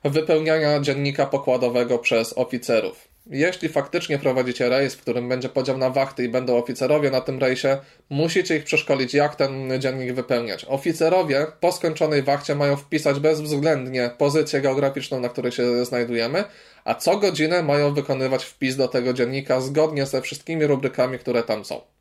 wypełniania 0.05 0.81
dziennika 0.81 1.27
pokładowego 1.27 1.99
przez 1.99 2.39
oficerów. 2.39 3.09
Jeśli 3.31 3.69
faktycznie 3.69 4.19
prowadzicie 4.19 4.69
rejs, 4.69 4.95
w 4.95 5.01
którym 5.01 5.29
będzie 5.29 5.49
podział 5.49 5.79
na 5.79 5.91
wachty 5.91 6.25
i 6.25 6.29
będą 6.29 6.57
oficerowie 6.57 7.11
na 7.11 7.21
tym 7.21 7.39
rejsie, 7.39 7.79
musicie 8.11 8.57
ich 8.57 8.65
przeszkolić, 8.65 9.15
jak 9.15 9.37
ten 9.37 9.81
dziennik 9.81 10.13
wypełniać. 10.13 10.65
Oficerowie 10.65 11.47
po 11.61 11.73
skończonej 11.73 12.23
wachcie 12.23 12.55
mają 12.55 12.77
wpisać 12.77 13.21
bezwzględnie 13.21 14.11
pozycję 14.19 14.61
geograficzną, 14.61 15.21
na 15.21 15.29
której 15.29 15.53
się 15.53 15.85
znajdujemy, 15.85 16.45
a 16.85 16.95
co 16.95 17.17
godzinę 17.17 17.63
mają 17.63 17.95
wykonywać 17.95 18.45
wpis 18.45 18.77
do 18.77 18.89
tego 18.89 19.13
dziennika 19.13 19.61
zgodnie 19.61 20.07
ze 20.07 20.23
wszystkimi 20.23 20.67
rubrykami, 20.67 21.19
które 21.19 21.43
tam 21.43 21.65
są. 21.65 21.96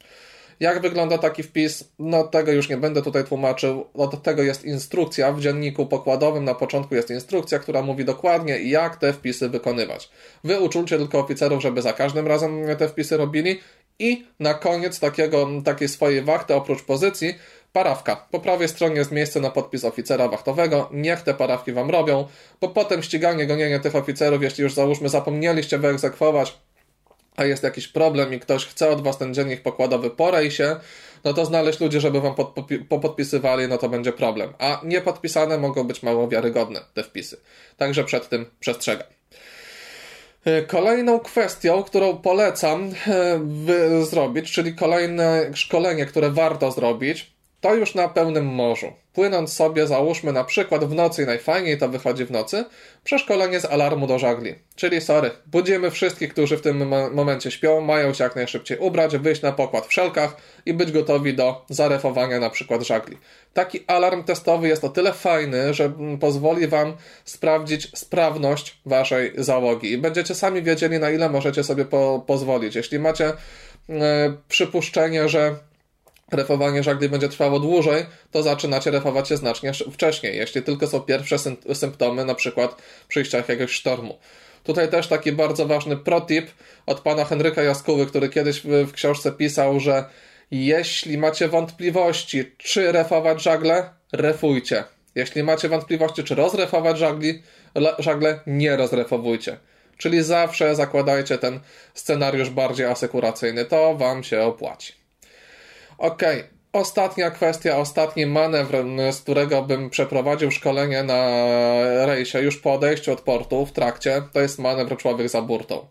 Jak 0.59 0.81
wygląda 0.81 1.17
taki 1.17 1.43
wpis? 1.43 1.91
No 1.99 2.23
tego 2.23 2.51
już 2.51 2.69
nie 2.69 2.77
będę 2.77 3.01
tutaj 3.01 3.23
tłumaczył. 3.23 3.85
Od 3.93 4.23
tego 4.23 4.43
jest 4.43 4.65
instrukcja 4.65 5.31
w 5.31 5.41
dzienniku 5.41 5.85
pokładowym. 5.85 6.43
Na 6.43 6.55
początku 6.55 6.95
jest 6.95 7.09
instrukcja, 7.09 7.59
która 7.59 7.81
mówi 7.81 8.05
dokładnie 8.05 8.59
jak 8.59 8.95
te 8.95 9.13
wpisy 9.13 9.49
wykonywać. 9.49 10.09
Wy 10.43 10.59
uczulcie 10.59 10.97
tylko 10.97 11.19
oficerów, 11.19 11.61
żeby 11.61 11.81
za 11.81 11.93
każdym 11.93 12.27
razem 12.27 12.61
te 12.77 12.89
wpisy 12.89 13.17
robili 13.17 13.59
i 13.99 14.25
na 14.39 14.53
koniec 14.53 14.99
takiego, 14.99 15.47
takiej 15.65 15.89
swojej 15.89 16.21
wachty, 16.21 16.55
oprócz 16.55 16.83
pozycji, 16.83 17.35
Parawka. 17.75 18.15
Po 18.31 18.39
prawej 18.39 18.67
stronie 18.67 18.95
jest 18.95 19.11
miejsce 19.11 19.39
na 19.39 19.49
podpis 19.49 19.85
oficera 19.85 20.27
wachtowego. 20.27 20.89
Niech 20.91 21.21
te 21.21 21.33
parawki 21.33 21.73
wam 21.73 21.89
robią, 21.89 22.27
bo 22.61 22.69
potem 22.69 23.03
ściganie, 23.03 23.47
gonienie 23.47 23.79
tych 23.79 23.95
oficerów, 23.95 24.41
jeśli 24.41 24.63
już 24.63 24.73
załóżmy 24.73 25.09
zapomnieliście 25.09 25.77
wyegzekwować, 25.77 26.57
a 27.35 27.45
jest 27.45 27.63
jakiś 27.63 27.87
problem 27.87 28.33
i 28.33 28.39
ktoś 28.39 28.65
chce 28.65 28.89
od 28.89 29.03
was 29.03 29.17
ten 29.17 29.33
dziennik 29.33 29.61
pokładowy 29.61 30.09
po 30.09 30.31
rejsie, 30.31 30.75
no 31.23 31.33
to 31.33 31.45
znaleźć 31.45 31.79
ludzi, 31.79 31.99
żeby 31.99 32.21
wam 32.21 32.35
pod, 32.35 32.55
popodpisywali, 32.89 33.67
no 33.67 33.77
to 33.77 33.89
będzie 33.89 34.11
problem. 34.11 34.53
A 34.59 34.81
niepodpisane 34.83 35.57
mogą 35.57 35.83
być 35.83 36.03
mało 36.03 36.27
wiarygodne 36.27 36.81
te 36.93 37.03
wpisy. 37.03 37.37
Także 37.77 38.03
przed 38.03 38.29
tym 38.29 38.45
przestrzegam. 38.59 39.07
E, 40.45 40.61
kolejną 40.61 41.19
kwestią, 41.19 41.83
którą 41.83 42.17
polecam 42.17 42.91
e, 43.07 44.05
zrobić, 44.05 44.51
czyli 44.51 44.75
kolejne 44.75 45.51
szkolenie, 45.53 46.05
które 46.05 46.29
warto 46.29 46.71
zrobić, 46.71 47.34
to 47.65 47.75
już 47.75 47.95
na 47.95 48.07
pełnym 48.07 48.45
morzu. 48.45 48.93
Płynąc 49.13 49.53
sobie, 49.53 49.87
załóżmy 49.87 50.33
na 50.33 50.43
przykład 50.43 50.85
w 50.85 50.93
nocy 50.93 51.23
i 51.23 51.25
najfajniej 51.25 51.77
to 51.77 51.89
wychodzi 51.89 52.25
w 52.25 52.31
nocy, 52.31 52.65
przeszkolenie 53.03 53.59
z 53.59 53.65
alarmu 53.65 54.07
do 54.07 54.19
żagli. 54.19 54.55
Czyli 54.75 55.01
sorry, 55.01 55.31
budzimy 55.45 55.91
wszystkich, 55.91 56.33
którzy 56.33 56.57
w 56.57 56.61
tym 56.61 56.93
momencie 57.13 57.51
śpią, 57.51 57.81
mają 57.81 58.13
się 58.13 58.23
jak 58.23 58.35
najszybciej 58.35 58.77
ubrać, 58.77 59.17
wyjść 59.17 59.41
na 59.41 59.51
pokład 59.51 59.85
w 59.85 59.93
szelkach 59.93 60.37
i 60.65 60.73
być 60.73 60.91
gotowi 60.91 61.33
do 61.33 61.65
zarefowania 61.69 62.39
na 62.39 62.49
przykład 62.49 62.83
żagli. 62.83 63.17
Taki 63.53 63.83
alarm 63.87 64.23
testowy 64.23 64.67
jest 64.67 64.83
o 64.83 64.89
tyle 64.89 65.13
fajny, 65.13 65.73
że 65.73 65.91
pozwoli 66.19 66.67
Wam 66.67 66.93
sprawdzić 67.23 67.91
sprawność 67.95 68.79
Waszej 68.85 69.33
załogi 69.37 69.91
i 69.91 69.97
będziecie 69.97 70.35
sami 70.35 70.63
wiedzieli, 70.63 70.99
na 70.99 71.11
ile 71.11 71.29
możecie 71.29 71.63
sobie 71.63 71.85
po 71.85 72.23
pozwolić. 72.27 72.75
Jeśli 72.75 72.99
macie 72.99 73.33
e, 73.89 74.33
przypuszczenie, 74.47 75.29
że 75.29 75.55
refowanie 76.31 76.83
żagli 76.83 77.09
będzie 77.09 77.29
trwało 77.29 77.59
dłużej, 77.59 78.05
to 78.31 78.43
zaczynacie 78.43 78.91
refować 78.91 79.27
się 79.29 79.37
znacznie 79.37 79.71
wcześniej, 79.93 80.37
jeśli 80.37 80.61
tylko 80.61 80.87
są 80.87 81.01
pierwsze 81.01 81.37
symptomy, 81.73 82.25
na 82.25 82.35
przykład 82.35 82.81
przyjścia 83.07 83.37
jakiegoś 83.37 83.71
sztormu. 83.71 84.17
Tutaj 84.63 84.89
też 84.89 85.07
taki 85.07 85.31
bardzo 85.31 85.65
ważny 85.65 85.97
protip 85.97 86.47
od 86.85 86.99
pana 86.99 87.25
Henryka 87.25 87.63
Jaskuły, 87.63 88.05
który 88.05 88.29
kiedyś 88.29 88.61
w, 88.61 88.91
książce 88.91 89.31
pisał, 89.31 89.79
że 89.79 90.05
jeśli 90.51 91.17
macie 91.17 91.47
wątpliwości, 91.47 92.51
czy 92.57 92.91
refować 92.91 93.43
żagle, 93.43 93.89
refujcie. 94.11 94.83
Jeśli 95.15 95.43
macie 95.43 95.69
wątpliwości, 95.69 96.23
czy 96.23 96.35
rozrefować 96.35 96.97
żagli, 96.97 97.43
żagle, 97.99 98.39
nie 98.47 98.75
rozrefowujcie. 98.75 99.57
Czyli 99.97 100.23
zawsze 100.23 100.75
zakładajcie 100.75 101.37
ten 101.37 101.59
scenariusz 101.93 102.49
bardziej 102.49 102.85
asekuracyjny. 102.85 103.65
To 103.65 103.95
wam 103.95 104.23
się 104.23 104.41
opłaci. 104.41 105.04
Okej, 105.97 106.39
okay. 106.39 106.55
Ostatnia 106.73 107.31
kwestia, 107.31 107.77
ostatni 107.77 108.25
manewr, 108.25 108.75
z 109.11 109.21
którego 109.21 109.61
bym 109.61 109.89
przeprowadził 109.89 110.51
szkolenie 110.51 111.03
na 111.03 111.21
rejsie 112.05 112.41
już 112.41 112.57
po 112.57 112.73
odejściu 112.73 113.11
od 113.11 113.21
portu 113.21 113.65
w 113.65 113.71
trakcie, 113.71 114.21
to 114.33 114.41
jest 114.41 114.59
manewr 114.59 114.97
człowiek 114.97 115.29
za 115.29 115.41
burtą. 115.41 115.85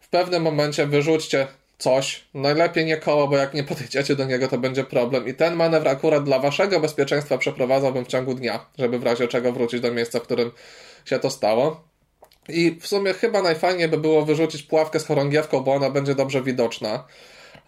W 0.00 0.08
pewnym 0.08 0.42
momencie 0.42 0.86
wyrzućcie 0.86 1.46
coś, 1.78 2.24
najlepiej 2.34 2.84
nie 2.84 2.96
koło, 2.96 3.28
bo 3.28 3.36
jak 3.36 3.54
nie 3.54 3.64
podejdziecie 3.64 4.16
do 4.16 4.24
niego, 4.24 4.48
to 4.48 4.58
będzie 4.58 4.84
problem. 4.84 5.28
I 5.28 5.34
ten 5.34 5.56
manewr 5.56 5.88
akurat 5.88 6.24
dla 6.24 6.38
waszego 6.38 6.80
bezpieczeństwa 6.80 7.38
przeprowadzałbym 7.38 8.04
w 8.04 8.08
ciągu 8.08 8.34
dnia, 8.34 8.66
żeby 8.78 8.98
w 8.98 9.02
razie 9.02 9.28
czego 9.28 9.52
wrócić 9.52 9.80
do 9.80 9.92
miejsca, 9.92 10.18
w 10.20 10.22
którym 10.22 10.50
się 11.04 11.18
to 11.18 11.30
stało. 11.30 11.84
I 12.48 12.78
w 12.80 12.86
sumie 12.86 13.14
chyba 13.14 13.42
najfajniej 13.42 13.88
by 13.88 13.98
było 13.98 14.24
wyrzucić 14.24 14.62
puławkę 14.62 15.00
z 15.00 15.06
chorągiewką, 15.06 15.60
bo 15.60 15.74
ona 15.74 15.90
będzie 15.90 16.14
dobrze 16.14 16.42
widoczna. 16.42 17.04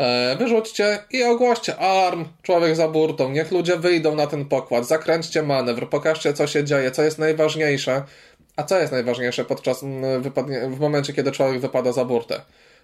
E, 0.01 0.37
wyrzućcie 0.37 0.99
i 1.11 1.23
ogłoście 1.23 1.77
alarm, 1.77 2.25
człowiek 2.43 2.77
za 2.77 2.89
burtą, 2.89 3.31
niech 3.31 3.51
ludzie 3.51 3.77
wyjdą 3.77 4.15
na 4.15 4.27
ten 4.27 4.45
pokład, 4.45 4.87
zakręćcie 4.87 5.43
manewr, 5.43 5.89
pokażcie 5.89 6.33
co 6.33 6.47
się 6.47 6.65
dzieje, 6.65 6.91
co 6.91 7.03
jest 7.03 7.19
najważniejsze. 7.19 8.03
A 8.57 8.63
co 8.63 8.79
jest 8.79 8.93
najważniejsze 8.93 9.45
podczas 9.45 9.85
wypadnie, 10.21 10.61
w 10.69 10.81
momencie, 10.81 11.13
kiedy 11.13 11.33
człowiek 11.33 11.61
wypada 11.61 11.93
za 11.93 12.05
burtę? 12.05 12.41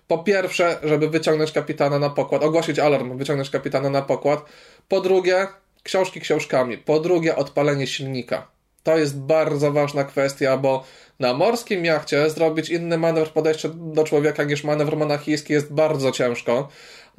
Po 0.09 0.19
pierwsze, 0.19 0.79
żeby 0.83 1.09
wyciągnąć 1.09 1.53
kapitana 1.53 1.99
na 1.99 2.11
pokład, 2.11 2.43
ogłosić 2.43 2.79
alarm, 2.79 3.19
wyciągnąć 3.19 3.51
kapitana 3.51 3.91
na 3.91 4.03
pokład. 4.03 4.41
Po 4.89 5.01
drugie, 5.01 5.47
książki 5.83 6.21
książkami. 6.21 6.79
Po 6.79 7.01
drugie, 7.01 7.37
odpalenie 7.37 7.87
silnika. 7.87 8.47
To 8.83 8.99
jest 8.99 9.19
bardzo 9.19 9.73
ważna 9.73 10.05
kwestia, 10.05 10.57
bo 10.57 10.85
na 11.21 11.35
morskim 11.35 11.85
jachcie 11.85 12.31
zrobić 12.31 12.71
inny 12.71 12.99
manewr 12.99 13.31
podejścia 13.31 13.69
do 13.75 14.05
człowieka 14.05 14.45
niż 14.45 14.65
manewr 14.65 14.97
monachijski 14.97 15.53
jest 15.53 15.73
bardzo 15.73 16.13
ciężko. 16.13 16.69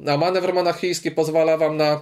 A 0.06 0.16
manewr 0.16 0.54
monachijski 0.54 1.10
pozwala 1.10 1.56
wam 1.56 1.76
na 1.76 2.00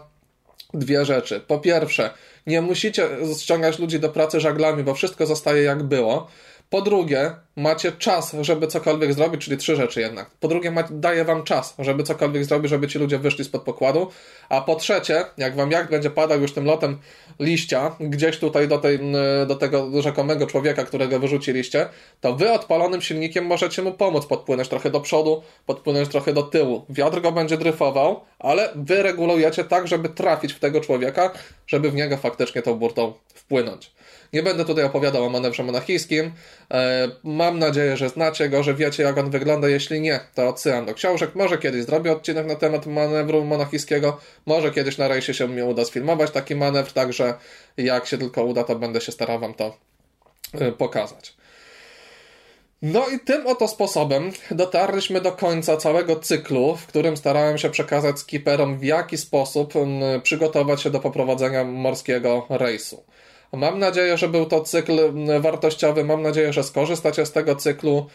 dwie 0.74 1.04
rzeczy. 1.04 1.40
Po 1.40 1.58
pierwsze, 1.58 2.10
nie 2.46 2.62
musicie 2.62 3.08
ściągać 3.40 3.78
ludzi 3.78 4.00
do 4.00 4.08
pracy 4.08 4.40
żaglami, 4.40 4.82
bo 4.82 4.94
wszystko 4.94 5.26
zostaje 5.26 5.62
jak 5.62 5.82
było. 5.82 6.28
Po 6.70 6.82
drugie, 6.82 7.30
macie 7.56 7.92
czas, 7.92 8.36
żeby 8.40 8.66
cokolwiek 8.66 9.12
zrobić, 9.12 9.44
czyli 9.44 9.56
trzy 9.56 9.76
rzeczy 9.76 10.00
jednak. 10.00 10.30
Po 10.30 10.48
drugie, 10.48 10.74
daje 10.90 11.24
wam 11.24 11.42
czas, 11.42 11.74
żeby 11.78 12.02
cokolwiek 12.02 12.44
zrobić, 12.44 12.70
żeby 12.70 12.88
ci 12.88 12.98
ludzie 12.98 13.18
wyszli 13.18 13.44
spod 13.44 13.62
pokładu. 13.62 14.10
A 14.48 14.60
po 14.60 14.76
trzecie, 14.76 15.24
jak 15.38 15.56
wam 15.56 15.70
jacht 15.70 15.90
będzie 15.90 16.10
padał 16.10 16.40
już 16.40 16.52
tym 16.52 16.64
lotem 16.64 16.98
liścia, 17.40 17.96
gdzieś 18.00 18.38
tutaj 18.38 18.68
do, 18.68 18.78
tej, 18.78 18.98
do 19.46 19.54
tego 19.54 20.02
rzekomego 20.02 20.46
człowieka, 20.46 20.84
którego 20.84 21.20
wyrzuciliście, 21.20 21.88
to 22.20 22.34
wy 22.34 22.52
odpalonym 22.52 23.00
silnikiem 23.00 23.46
możecie 23.46 23.82
mu 23.82 23.92
pomóc 23.92 24.26
podpłynąć 24.26 24.68
trochę 24.68 24.90
do 24.90 25.00
przodu, 25.00 25.42
podpłynąć 25.66 26.08
trochę 26.08 26.32
do 26.32 26.42
tyłu. 26.42 26.84
Wiatr 26.88 27.20
go 27.20 27.32
będzie 27.32 27.56
dryfował, 27.56 28.20
ale 28.38 28.68
wy 28.74 29.02
regulujecie 29.02 29.64
tak, 29.64 29.88
żeby 29.88 30.08
trafić 30.08 30.52
w 30.52 30.60
tego 30.60 30.80
człowieka, 30.80 31.32
żeby 31.66 31.90
w 31.90 31.94
niego 31.94 32.16
faktycznie 32.16 32.62
tą 32.62 32.74
burtą 32.74 33.12
wpłynąć. 33.34 33.95
Nie 34.32 34.42
będę 34.42 34.64
tutaj 34.64 34.84
opowiadał 34.84 35.24
o 35.24 35.30
manewrze 35.30 35.62
monachijskim. 35.62 36.32
E, 36.70 37.08
mam 37.24 37.58
nadzieję, 37.58 37.96
że 37.96 38.08
znacie 38.08 38.48
go, 38.48 38.62
że 38.62 38.74
wiecie 38.74 39.02
jak 39.02 39.18
on 39.18 39.30
wygląda. 39.30 39.68
Jeśli 39.68 40.00
nie, 40.00 40.20
to 40.34 40.48
odsyłam 40.48 40.86
do 40.86 40.94
książek. 40.94 41.34
Może 41.34 41.58
kiedyś 41.58 41.84
zrobię 41.84 42.12
odcinek 42.12 42.46
na 42.46 42.54
temat 42.54 42.86
manewru 42.86 43.44
monachijskiego. 43.44 44.20
Może 44.46 44.70
kiedyś 44.70 44.98
na 44.98 45.08
rejsie 45.08 45.34
się 45.34 45.48
mi 45.48 45.62
uda 45.62 45.84
sfilmować 45.84 46.30
taki 46.30 46.54
manewr, 46.54 46.92
także 46.92 47.34
jak 47.76 48.06
się 48.06 48.18
tylko 48.18 48.44
uda, 48.44 48.64
to 48.64 48.76
będę 48.76 49.00
się 49.00 49.12
starał 49.12 49.40
Wam 49.40 49.54
to 49.54 49.76
e, 50.54 50.72
pokazać. 50.72 51.36
No 52.82 53.08
i 53.08 53.20
tym 53.20 53.46
oto 53.46 53.68
sposobem 53.68 54.32
dotarliśmy 54.50 55.20
do 55.20 55.32
końca 55.32 55.76
całego 55.76 56.16
cyklu, 56.16 56.76
w 56.76 56.86
którym 56.86 57.16
starałem 57.16 57.58
się 57.58 57.70
przekazać 57.70 58.18
skiperom, 58.18 58.78
w 58.78 58.84
jaki 58.84 59.18
sposób 59.18 59.74
przygotować 60.22 60.82
się 60.82 60.90
do 60.90 61.00
poprowadzenia 61.00 61.64
morskiego 61.64 62.46
rejsu. 62.50 63.04
Mam 63.56 63.78
nadzieję, 63.78 64.18
że 64.18 64.28
był 64.28 64.46
to 64.46 64.60
cykl 64.60 64.98
wartościowy. 65.40 66.04
Mam 66.04 66.22
nadzieję, 66.22 66.52
że 66.52 66.62
skorzystacie 66.62 67.26
z 67.26 67.32
tego 67.32 67.56
cyklu. 67.56 68.06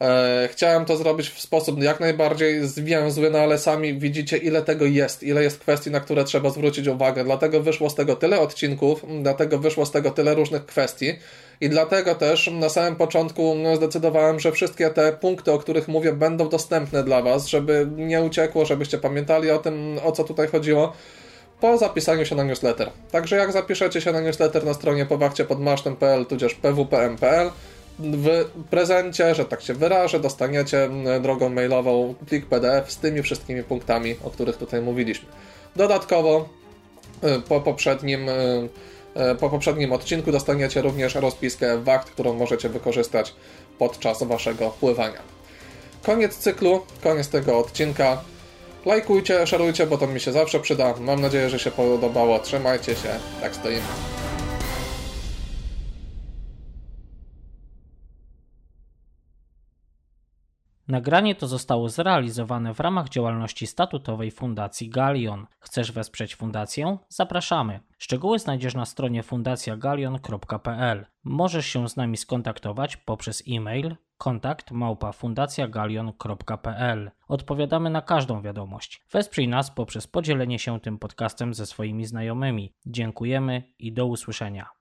E, 0.00 0.48
chciałem 0.52 0.84
to 0.84 0.96
zrobić 0.96 1.30
w 1.30 1.40
sposób 1.40 1.82
jak 1.82 2.00
najbardziej 2.00 2.66
zwięzły, 2.66 3.30
no 3.30 3.38
ale 3.38 3.58
sami 3.58 3.98
widzicie, 3.98 4.36
ile 4.36 4.62
tego 4.62 4.84
jest, 4.84 5.22
ile 5.22 5.42
jest 5.42 5.58
kwestii, 5.58 5.90
na 5.90 6.00
które 6.00 6.24
trzeba 6.24 6.50
zwrócić 6.50 6.86
uwagę. 6.86 7.24
Dlatego 7.24 7.60
wyszło 7.60 7.90
z 7.90 7.94
tego 7.94 8.16
tyle 8.16 8.40
odcinków, 8.40 9.04
dlatego 9.22 9.58
wyszło 9.58 9.86
z 9.86 9.90
tego 9.90 10.10
tyle 10.10 10.34
różnych 10.34 10.66
kwestii. 10.66 11.12
I 11.60 11.68
dlatego 11.68 12.14
też 12.14 12.50
na 12.52 12.68
samym 12.68 12.96
początku 12.96 13.56
zdecydowałem, 13.76 14.40
że 14.40 14.52
wszystkie 14.52 14.90
te 14.90 15.12
punkty, 15.12 15.52
o 15.52 15.58
których 15.58 15.88
mówię, 15.88 16.12
będą 16.12 16.48
dostępne 16.48 17.04
dla 17.04 17.22
Was, 17.22 17.46
żeby 17.46 17.88
nie 17.96 18.22
uciekło, 18.22 18.64
żebyście 18.64 18.98
pamiętali 18.98 19.50
o 19.50 19.58
tym, 19.58 19.98
o 20.04 20.12
co 20.12 20.24
tutaj 20.24 20.48
chodziło 20.48 20.92
po 21.60 21.78
zapisaniu 21.78 22.26
się 22.26 22.34
na 22.34 22.44
newsletter. 22.44 22.90
Także 23.10 23.36
jak 23.36 23.52
zapiszecie 23.52 24.00
się 24.00 24.12
na 24.12 24.20
newsletter 24.20 24.64
na 24.64 24.74
stronie 24.74 25.06
powachciepodmasztem.pl 25.06 26.26
tudzież 26.26 26.54
pwpm.pl 26.54 27.50
w 27.98 28.44
prezencie, 28.70 29.34
że 29.34 29.44
tak 29.44 29.60
się 29.62 29.74
wyrażę, 29.74 30.20
dostaniecie 30.20 30.88
drogą 31.20 31.48
mailową 31.48 32.14
plik 32.28 32.46
PDF 32.46 32.92
z 32.92 32.96
tymi 32.96 33.22
wszystkimi 33.22 33.62
punktami, 33.62 34.16
o 34.24 34.30
których 34.30 34.56
tutaj 34.56 34.82
mówiliśmy. 34.82 35.28
Dodatkowo 35.76 36.48
y, 37.24 37.40
po 37.40 37.60
poprzednim, 37.60 38.28
y, 38.28 38.68
y, 39.32 39.34
po 39.34 39.50
poprzednim 39.50 39.92
odcinku 39.92 40.32
dostaniecie 40.32 40.82
również 40.82 41.14
rozpiskę 41.14 41.78
wacht, 41.78 42.10
którą 42.10 42.34
możecie 42.34 42.68
wykorzystać 42.68 43.34
podczas 43.78 44.22
waszego 44.22 44.70
pływania. 44.70 45.38
Koniec 46.02 46.36
cyklu, 46.36 46.82
koniec 47.02 47.28
tego 47.28 47.58
odcinka. 47.58 48.24
Lajkujcie, 48.86 49.46
szarujcie, 49.46 49.86
bo 49.86 49.98
to 49.98 50.06
mi 50.06 50.20
się 50.20 50.32
zawsze 50.32 50.60
przyda. 50.60 50.94
Mam 51.00 51.20
nadzieję, 51.20 51.50
że 51.50 51.58
się 51.58 51.70
podobało. 51.70 52.38
Trzymajcie 52.38 52.94
się. 52.94 53.08
Tak 53.40 53.54
stoimy. 53.54 53.82
Nagranie 60.88 61.34
to 61.34 61.46
zostało 61.46 61.88
zrealizowane 61.88 62.74
w 62.74 62.80
ramach 62.80 63.08
działalności 63.08 63.66
statutowej 63.66 64.30
Fundacji 64.30 64.88
Galion. 64.88 65.46
Chcesz 65.58 65.92
wesprzeć 65.92 66.36
fundację? 66.36 66.98
Zapraszamy. 67.08 67.80
Szczegóły 67.98 68.38
znajdziesz 68.38 68.74
na 68.74 68.84
stronie 68.84 69.22
fundacjagalion.pl. 69.22 71.06
Możesz 71.24 71.66
się 71.66 71.88
z 71.88 71.96
nami 71.96 72.16
skontaktować 72.16 72.96
poprzez 72.96 73.42
e-mail 73.48 73.96
kontakt 74.18 74.70
małpa 74.70 75.12
fundacjagalion.pl. 75.12 77.10
Odpowiadamy 77.28 77.90
na 77.90 78.02
każdą 78.02 78.42
wiadomość. 78.42 79.02
Wesprzyj 79.12 79.48
nas 79.48 79.70
poprzez 79.70 80.06
podzielenie 80.06 80.58
się 80.58 80.80
tym 80.80 80.98
podcastem 80.98 81.54
ze 81.54 81.66
swoimi 81.66 82.04
znajomymi. 82.06 82.74
Dziękujemy 82.86 83.62
i 83.78 83.92
do 83.92 84.06
usłyszenia. 84.06 84.77